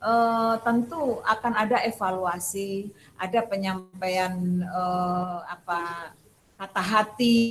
[0.00, 2.88] uh, tentu akan ada evaluasi,
[3.20, 6.12] ada penyampaian uh, apa
[6.56, 7.44] kata hati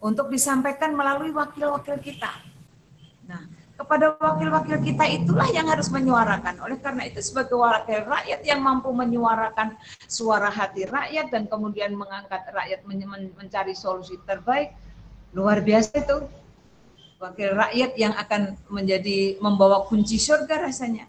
[0.00, 2.32] untuk disampaikan melalui wakil-wakil kita.
[3.28, 3.44] Nah,
[3.76, 6.56] kepada wakil-wakil kita itulah yang harus menyuarakan.
[6.64, 9.76] Oleh karena itu sebagai wakil rakyat yang mampu menyuarakan
[10.08, 12.80] suara hati rakyat dan kemudian mengangkat rakyat
[13.36, 14.72] mencari solusi terbaik,
[15.36, 16.18] luar biasa itu.
[17.20, 21.04] Wakil rakyat yang akan menjadi membawa kunci surga rasanya.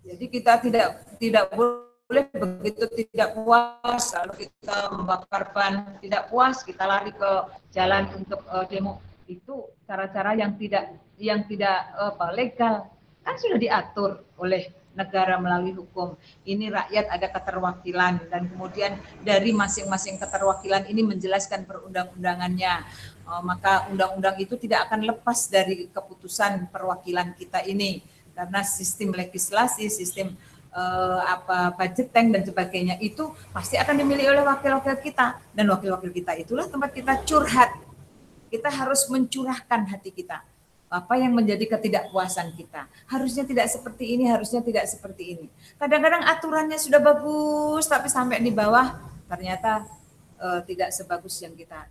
[0.00, 6.84] Jadi kita tidak tidak boleh begitu tidak puas lalu kita membakar ban, tidak puas kita
[6.84, 7.30] lari ke
[7.72, 9.00] jalan untuk uh, demo.
[9.24, 12.74] Itu cara-cara yang tidak yang tidak apa legal.
[13.22, 16.14] Kan sudah diatur oleh negara melalui hukum.
[16.44, 22.84] Ini rakyat ada keterwakilan dan kemudian dari masing-masing keterwakilan ini menjelaskan perundang-undangannya.
[23.24, 28.02] Uh, maka undang-undang itu tidak akan lepas dari keputusan perwakilan kita ini
[28.32, 30.34] karena sistem legislasi, sistem
[30.72, 36.10] uh, apa budget tank dan sebagainya itu pasti akan dimiliki oleh wakil-wakil kita dan wakil-wakil
[36.10, 37.70] kita itulah tempat kita curhat.
[38.52, 40.44] Kita harus mencurahkan hati kita.
[40.92, 42.84] Apa yang menjadi ketidakpuasan kita.
[43.08, 45.46] Harusnya tidak seperti ini, harusnya tidak seperti ini.
[45.80, 48.92] Kadang-kadang aturannya sudah bagus tapi sampai di bawah
[49.24, 49.88] ternyata
[50.36, 51.88] uh, tidak sebagus yang kita.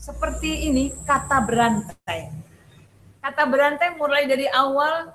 [0.00, 2.32] Seperti ini kata berantai.
[3.20, 5.12] Kata berantai mulai dari awal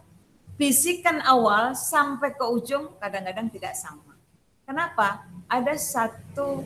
[0.55, 4.15] bisikan awal sampai ke ujung kadang-kadang tidak sama.
[4.65, 5.27] Kenapa?
[5.45, 6.65] Ada satu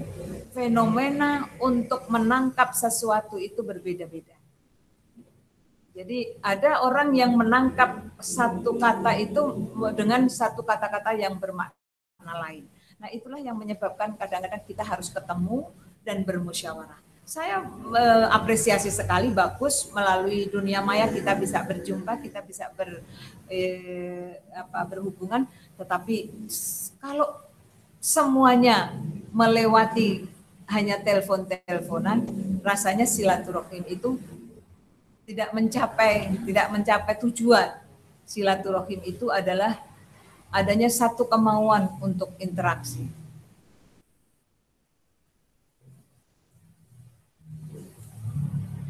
[0.56, 4.40] fenomena untuk menangkap sesuatu itu berbeda-beda.
[5.92, 9.42] Jadi ada orang yang menangkap satu kata itu
[10.00, 12.72] dengan satu kata-kata yang bermakna lain.
[13.04, 15.68] Nah itulah yang menyebabkan kadang-kadang kita harus ketemu
[16.08, 22.73] dan bermusyawarah saya uh, apresiasi sekali bagus melalui dunia maya kita bisa berjumpa kita bisa
[22.73, 23.05] ber
[23.45, 25.45] eh, apa berhubungan.
[25.77, 26.25] Tetapi
[26.97, 27.38] kalau
[28.01, 28.97] semuanya
[29.30, 30.25] melewati
[30.73, 32.25] hanya telepon-teleponan
[32.65, 34.17] rasanya silaturahim itu
[35.30, 37.77] tidak mencapai tidak mencapai tujuan.
[38.25, 39.77] Silaturahim itu adalah
[40.49, 43.05] adanya satu kemauan untuk interaksi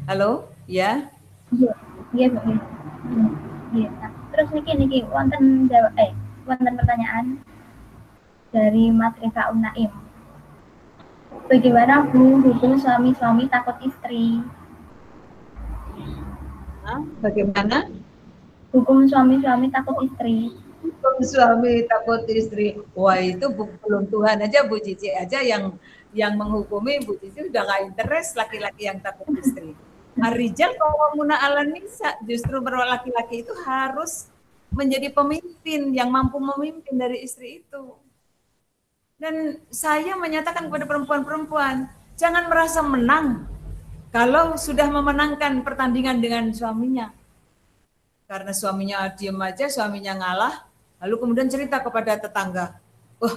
[0.08, 1.12] Halo, ya?
[1.52, 1.72] Iya,
[2.16, 2.40] iya, Bu.
[3.76, 3.88] Iya.
[4.00, 6.16] Nah, terus niki niki wonten jawab eh
[6.48, 7.36] wonten pertanyaan
[8.48, 9.92] dari Mas Reza Unaim.
[11.50, 14.40] Bagaimana Bu hukum suami-suami takut istri?
[16.86, 17.00] Hah?
[17.20, 17.92] Bagaimana?
[18.72, 20.54] Hukum suami-suami takut istri.
[20.80, 22.80] Hukum suami takut istri.
[22.96, 25.76] Wah itu belum Tuhan aja Bu Cici aja yang
[26.16, 29.76] yang menghukumi Bu Cici udah gak interest laki-laki yang takut istri.
[30.20, 34.28] Arijal kawamuna ala nisa justru laki-laki itu harus
[34.70, 37.96] menjadi pemimpin yang mampu memimpin dari istri itu.
[39.20, 43.44] Dan saya menyatakan kepada perempuan-perempuan, jangan merasa menang
[44.08, 47.12] kalau sudah memenangkan pertandingan dengan suaminya.
[48.24, 50.54] Karena suaminya diam aja, suaminya ngalah,
[51.02, 52.78] lalu kemudian cerita kepada tetangga,
[53.18, 53.36] "Wah, oh,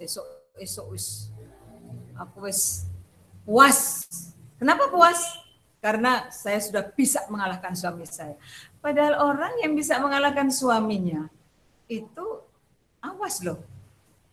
[0.00, 0.26] esok
[0.56, 1.28] esok wis
[2.16, 2.88] aku wis
[3.44, 4.08] puas."
[4.56, 5.45] Kenapa puas?
[5.86, 8.34] Karena saya sudah bisa mengalahkan suami saya.
[8.82, 11.30] Padahal orang yang bisa mengalahkan suaminya
[11.86, 12.42] itu
[12.98, 13.62] awas loh.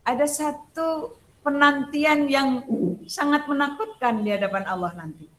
[0.01, 1.14] Ada satu
[1.45, 2.66] penantian yang
[3.06, 5.30] sangat menakutkan di hadapan Allah nanti.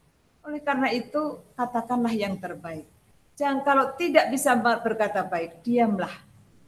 [0.47, 2.87] Oleh karena itu katakanlah yang terbaik.
[3.35, 6.15] Jangan kalau tidak bisa berkata baik, diamlah.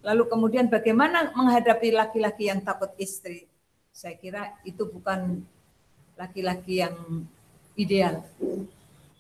[0.04, 3.48] Lalu kemudian bagaimana menghadapi laki-laki yang takut istri?
[3.96, 5.40] Saya kira itu bukan
[6.20, 7.24] laki-laki yang
[7.80, 8.28] ideal.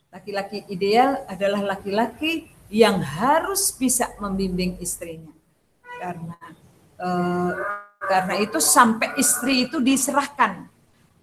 [0.07, 5.31] Laki-laki ideal adalah laki-laki yang harus bisa membimbing istrinya.
[5.99, 6.37] Karena
[6.99, 7.51] eh,
[8.07, 10.71] karena itu sampai istri itu diserahkan.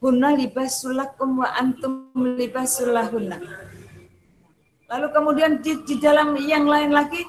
[0.05, 3.41] Hunna libasulakum wa antum libasulahunna.
[4.85, 7.25] Lalu kemudian di, di dalam yang lain lagi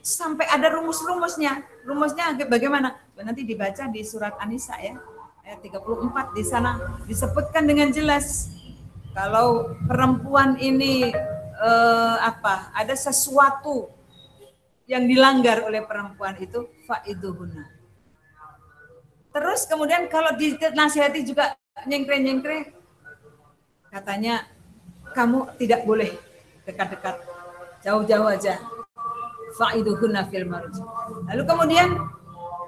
[0.00, 1.60] sampai ada rumus-rumusnya.
[1.84, 2.96] Rumusnya bagaimana?
[3.20, 4.96] Nanti dibaca di surat Anisa ya.
[5.44, 8.50] Ayat 34 di sana disebutkan dengan jelas
[9.16, 11.08] kalau perempuan ini
[11.56, 12.68] eh, apa?
[12.76, 13.88] Ada sesuatu
[14.84, 17.64] yang dilanggar oleh perempuan itu faiduhuna.
[19.32, 21.56] Terus kemudian kalau dinasihati juga
[21.88, 22.76] nyengkre-nyengkre
[23.88, 24.44] katanya
[25.16, 26.12] kamu tidak boleh
[26.68, 27.16] dekat-dekat
[27.80, 28.60] jauh-jauh aja
[29.56, 30.84] fa'iduhunna fil marji.
[31.32, 31.88] Lalu kemudian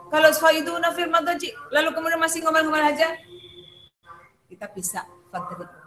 [0.09, 3.17] kalau fa'iduhunna fil marji, lalu kemudian masih ngomel-ngomel aja,
[4.49, 5.78] kita bisa fadribuhunna.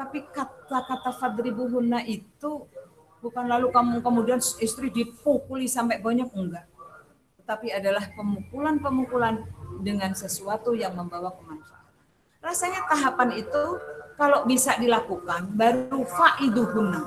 [0.00, 2.64] Tetapi kata-kata fadribuhunna itu
[3.20, 6.64] bukan lalu kamu kemudian istri dipukuli sampai banyak enggak.
[7.36, 9.44] Tetapi adalah pemukulan-pemukulan
[9.84, 11.92] dengan sesuatu yang membawa kemanfaatan.
[12.40, 13.76] Rasanya tahapan itu
[14.16, 17.04] kalau bisa dilakukan baru fa'iduhunna.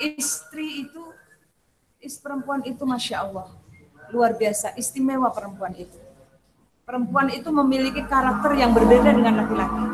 [0.00, 1.12] Istri itu
[2.00, 3.52] is perempuan itu masya Allah
[4.16, 6.00] luar biasa istimewa perempuan itu
[6.88, 9.84] perempuan itu memiliki karakter yang berbeda dengan laki-laki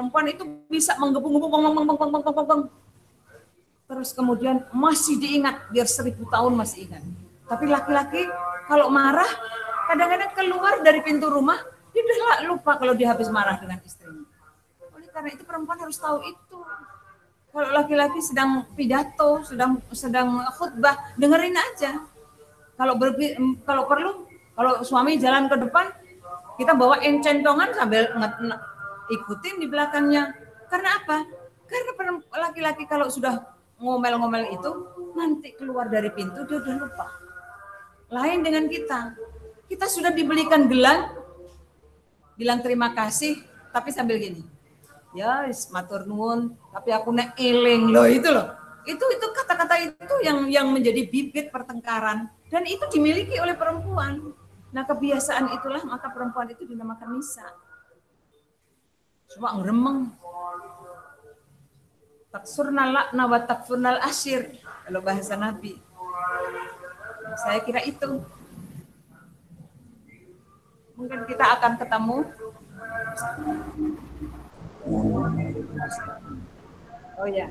[0.00, 1.60] perempuan itu bisa menggebung-gebung
[3.84, 7.04] terus kemudian masih diingat biar seribu tahun masih ingat.
[7.44, 8.24] Tapi laki-laki
[8.64, 9.28] kalau marah
[9.92, 11.60] kadang-kadang keluar dari pintu rumah
[11.92, 14.24] dia udah lupa kalau dia habis marah dengan istrinya.
[14.96, 16.58] Oleh karena itu perempuan harus tahu itu.
[17.50, 22.08] Kalau laki-laki sedang pidato, sedang sedang khutbah, dengerin aja.
[22.78, 23.36] Kalau berbi,
[23.68, 24.24] kalau perlu,
[24.56, 25.92] kalau suami jalan ke depan,
[26.56, 28.06] kita bawa centongan sambil
[29.10, 30.32] ikutin di belakangnya.
[30.70, 31.26] Karena apa?
[31.66, 33.42] Karena laki-laki kalau sudah
[33.82, 34.70] ngomel-ngomel itu,
[35.18, 37.06] nanti keluar dari pintu dia udah lupa.
[38.10, 39.14] Lain dengan kita.
[39.70, 41.14] Kita sudah dibelikan gelang,
[42.34, 43.38] bilang terima kasih,
[43.70, 44.42] tapi sambil gini
[45.14, 48.54] ya matur nuwun tapi aku nek eling loh itu loh
[48.86, 54.34] itu itu kata-kata itu yang yang menjadi bibit pertengkaran dan itu dimiliki oleh perempuan
[54.70, 57.46] nah kebiasaan itulah maka perempuan itu dinamakan nisa
[59.30, 60.10] cuma ngeremeng
[62.30, 65.78] taksurnal lakna wa takfurnal asyir kalau bahasa nabi.
[67.38, 68.22] Saya kira itu.
[70.98, 72.18] Mungkin kita akan ketemu.
[77.20, 77.46] Oh ya.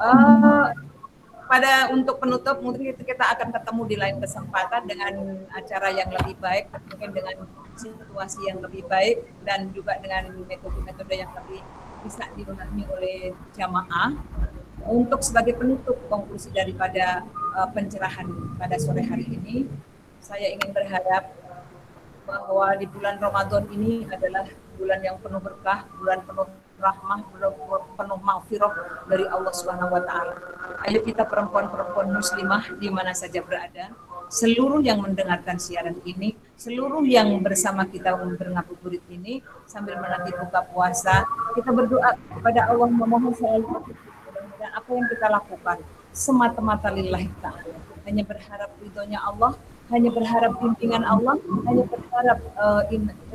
[0.00, 0.72] Uh,
[1.48, 5.14] pada untuk penutup mungkin kita akan ketemu di lain kesempatan dengan
[5.56, 7.36] acara yang lebih baik, mungkin dengan
[7.72, 11.64] situasi yang lebih baik dan juga dengan metode-metode yang lebih
[12.04, 14.12] bisa dimahami oleh jamaah.
[14.84, 17.26] Untuk sebagai penutup konklusi daripada
[17.56, 18.28] uh, pencerahan
[18.60, 19.66] pada sore hari ini,
[20.22, 21.32] saya ingin berharap
[22.28, 24.44] bahwa di bulan Ramadan ini adalah
[24.76, 26.46] bulan yang penuh berkah, bulan penuh
[26.78, 27.26] rahmah,
[27.98, 28.72] penuh maghfirah
[29.10, 30.34] dari Allah Subhanahu wa taala.
[30.86, 33.90] Ayo kita perempuan-perempuan muslimah di mana saja berada,
[34.30, 41.24] seluruh yang mendengarkan siaran ini, seluruh yang bersama kita berngabuburit ini sambil menanti buka puasa,
[41.56, 43.92] kita berdoa kepada Allah memohon selalu
[44.58, 45.78] dan apa yang kita lakukan
[46.12, 47.76] semata-mata lillahi ta'ala.
[48.08, 49.52] Hanya berharap ridhonya Allah,
[49.88, 51.36] hanya berharap bimbingan Allah,
[51.68, 52.82] hanya berharap uh,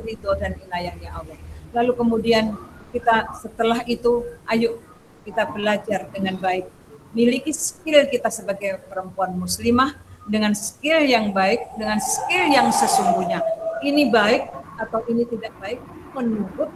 [0.02, 1.38] ridho dan inayahnya Allah.
[1.74, 2.54] Lalu kemudian
[2.94, 4.78] kita setelah itu ayo
[5.26, 6.70] kita belajar dengan baik.
[7.10, 9.98] Miliki skill kita sebagai perempuan muslimah
[10.30, 13.42] dengan skill yang baik, dengan skill yang sesungguhnya.
[13.82, 14.42] Ini baik
[14.78, 15.82] atau ini tidak baik
[16.14, 16.70] menurut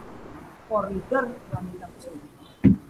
[0.67, 2.27] koridor wanita muslimah.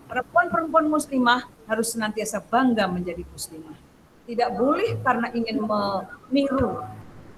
[0.09, 3.77] Perempuan-perempuan muslimah harus senantiasa bangga menjadi muslimah.
[4.25, 6.82] Tidak boleh karena ingin meniru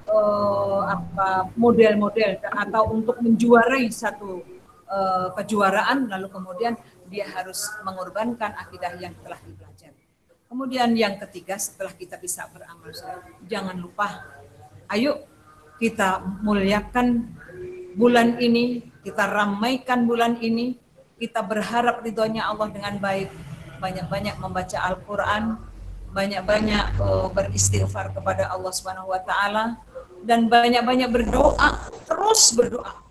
[0.07, 4.43] uh, apa model-model atau untuk menjuarai satu
[4.91, 6.75] uh, kejuaraan lalu kemudian
[7.07, 10.03] dia harus mengorbankan akidah yang telah dipelajari.
[10.51, 12.91] Kemudian yang ketiga setelah kita bisa beramal
[13.47, 14.27] jangan lupa
[14.91, 15.23] ayo
[15.79, 17.31] kita muliakan
[17.97, 20.77] bulan ini, kita ramaikan bulan ini,
[21.17, 23.33] kita berharap ridhonya Allah dengan baik,
[23.81, 25.57] banyak-banyak membaca Al-Qur'an,
[26.13, 29.81] banyak-banyak uh, beristighfar kepada Allah Subhanahu wa taala
[30.21, 33.10] dan banyak-banyak berdoa, terus berdoa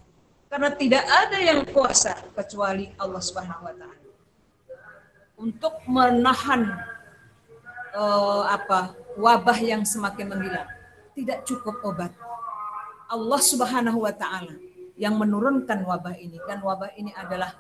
[0.51, 4.09] karena tidak ada yang kuasa kecuali Allah Subhanahu wa taala.
[5.39, 6.75] Untuk menahan
[7.95, 10.67] uh, apa wabah yang semakin menggila.
[11.15, 12.13] Tidak cukup obat,
[13.07, 14.59] Allah Subhanahu wa taala
[14.99, 17.55] yang menurunkan wabah ini dan wabah ini adalah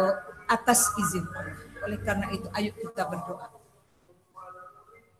[0.00, 0.14] uh,
[0.48, 1.56] atas izin Allah.
[1.86, 3.52] Oleh karena itu ayo kita berdoa.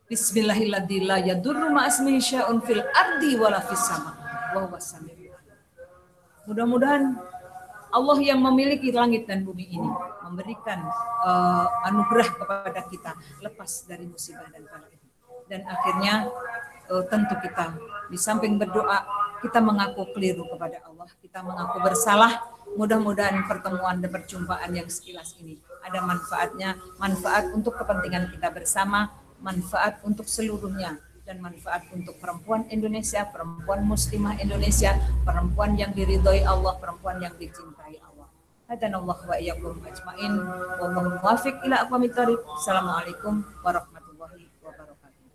[0.09, 1.07] Bismillahirrahmanirrahim.
[1.07, 1.71] La yadurru
[2.19, 4.17] sya'un fil ardi wala fis sama.
[4.51, 4.81] Wa huwa
[6.49, 7.15] Mudah-mudahan
[7.91, 9.91] Allah yang memiliki langit dan bumi ini
[10.23, 10.79] memberikan
[11.27, 13.11] uh, anugerah kepada kita
[13.43, 14.87] lepas dari musibah dan bala
[15.51, 16.31] dan akhirnya
[16.87, 17.75] uh, tentu kita
[18.07, 19.03] di samping berdoa
[19.43, 22.39] kita mengaku keliru kepada Allah kita mengaku bersalah.
[22.71, 29.11] Mudah-mudahan pertemuan dan perjumpaan yang sekilas ini ada manfaatnya manfaat untuk kepentingan kita bersama
[29.43, 30.95] manfaat untuk seluruhnya
[31.25, 38.01] dan manfaat untuk perempuan Indonesia, perempuan muslimah Indonesia, perempuan yang diridhoi Allah, perempuan yang dicintai
[38.01, 38.27] Allah.
[38.71, 40.33] Allah wa iyyakum ajmain.
[40.79, 42.39] Wallahu muwaffiq ila aqwamit thoriq.
[42.55, 45.25] Assalamualaikum warahmatullahi wabarakatuh.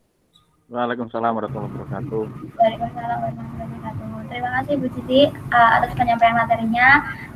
[0.73, 2.23] Waalaikumsalam warahmatullahi wabarakatuh.
[2.57, 4.25] Waalaikumsalam warahmatullahi wabarakatuh.
[4.27, 5.23] Terima kasih Bu Siti
[5.55, 6.89] uh, atas penyampaian materinya.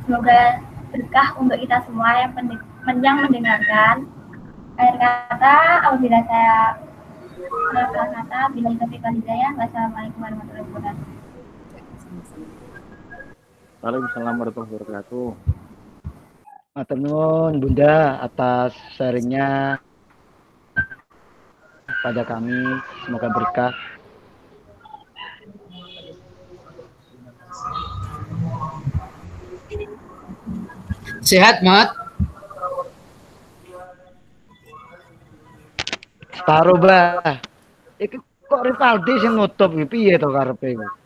[0.03, 0.59] Semoga
[0.91, 2.31] berkah untuk kita semua yang,
[2.99, 3.95] yang mendengarkan.
[4.75, 5.55] Akhir kata,
[5.87, 6.55] apabila saya
[7.41, 8.71] Bila
[9.17, 9.51] hidayah.
[9.57, 11.05] Wassalamualaikum warahmatullahi wabarakatuh.
[13.81, 15.27] Waalaikumsalam warahmatullahi wabarakatuh.
[16.71, 19.81] Matur Bunda atas sharingnya
[22.05, 22.79] pada kami.
[23.05, 23.73] Semoga berkah.
[31.21, 32.00] Sehat, Mat.
[36.41, 37.37] Separuh, Bah.
[38.01, 38.17] Iki
[38.49, 41.00] kok Rivaldi sing nutup piye to karepe iku?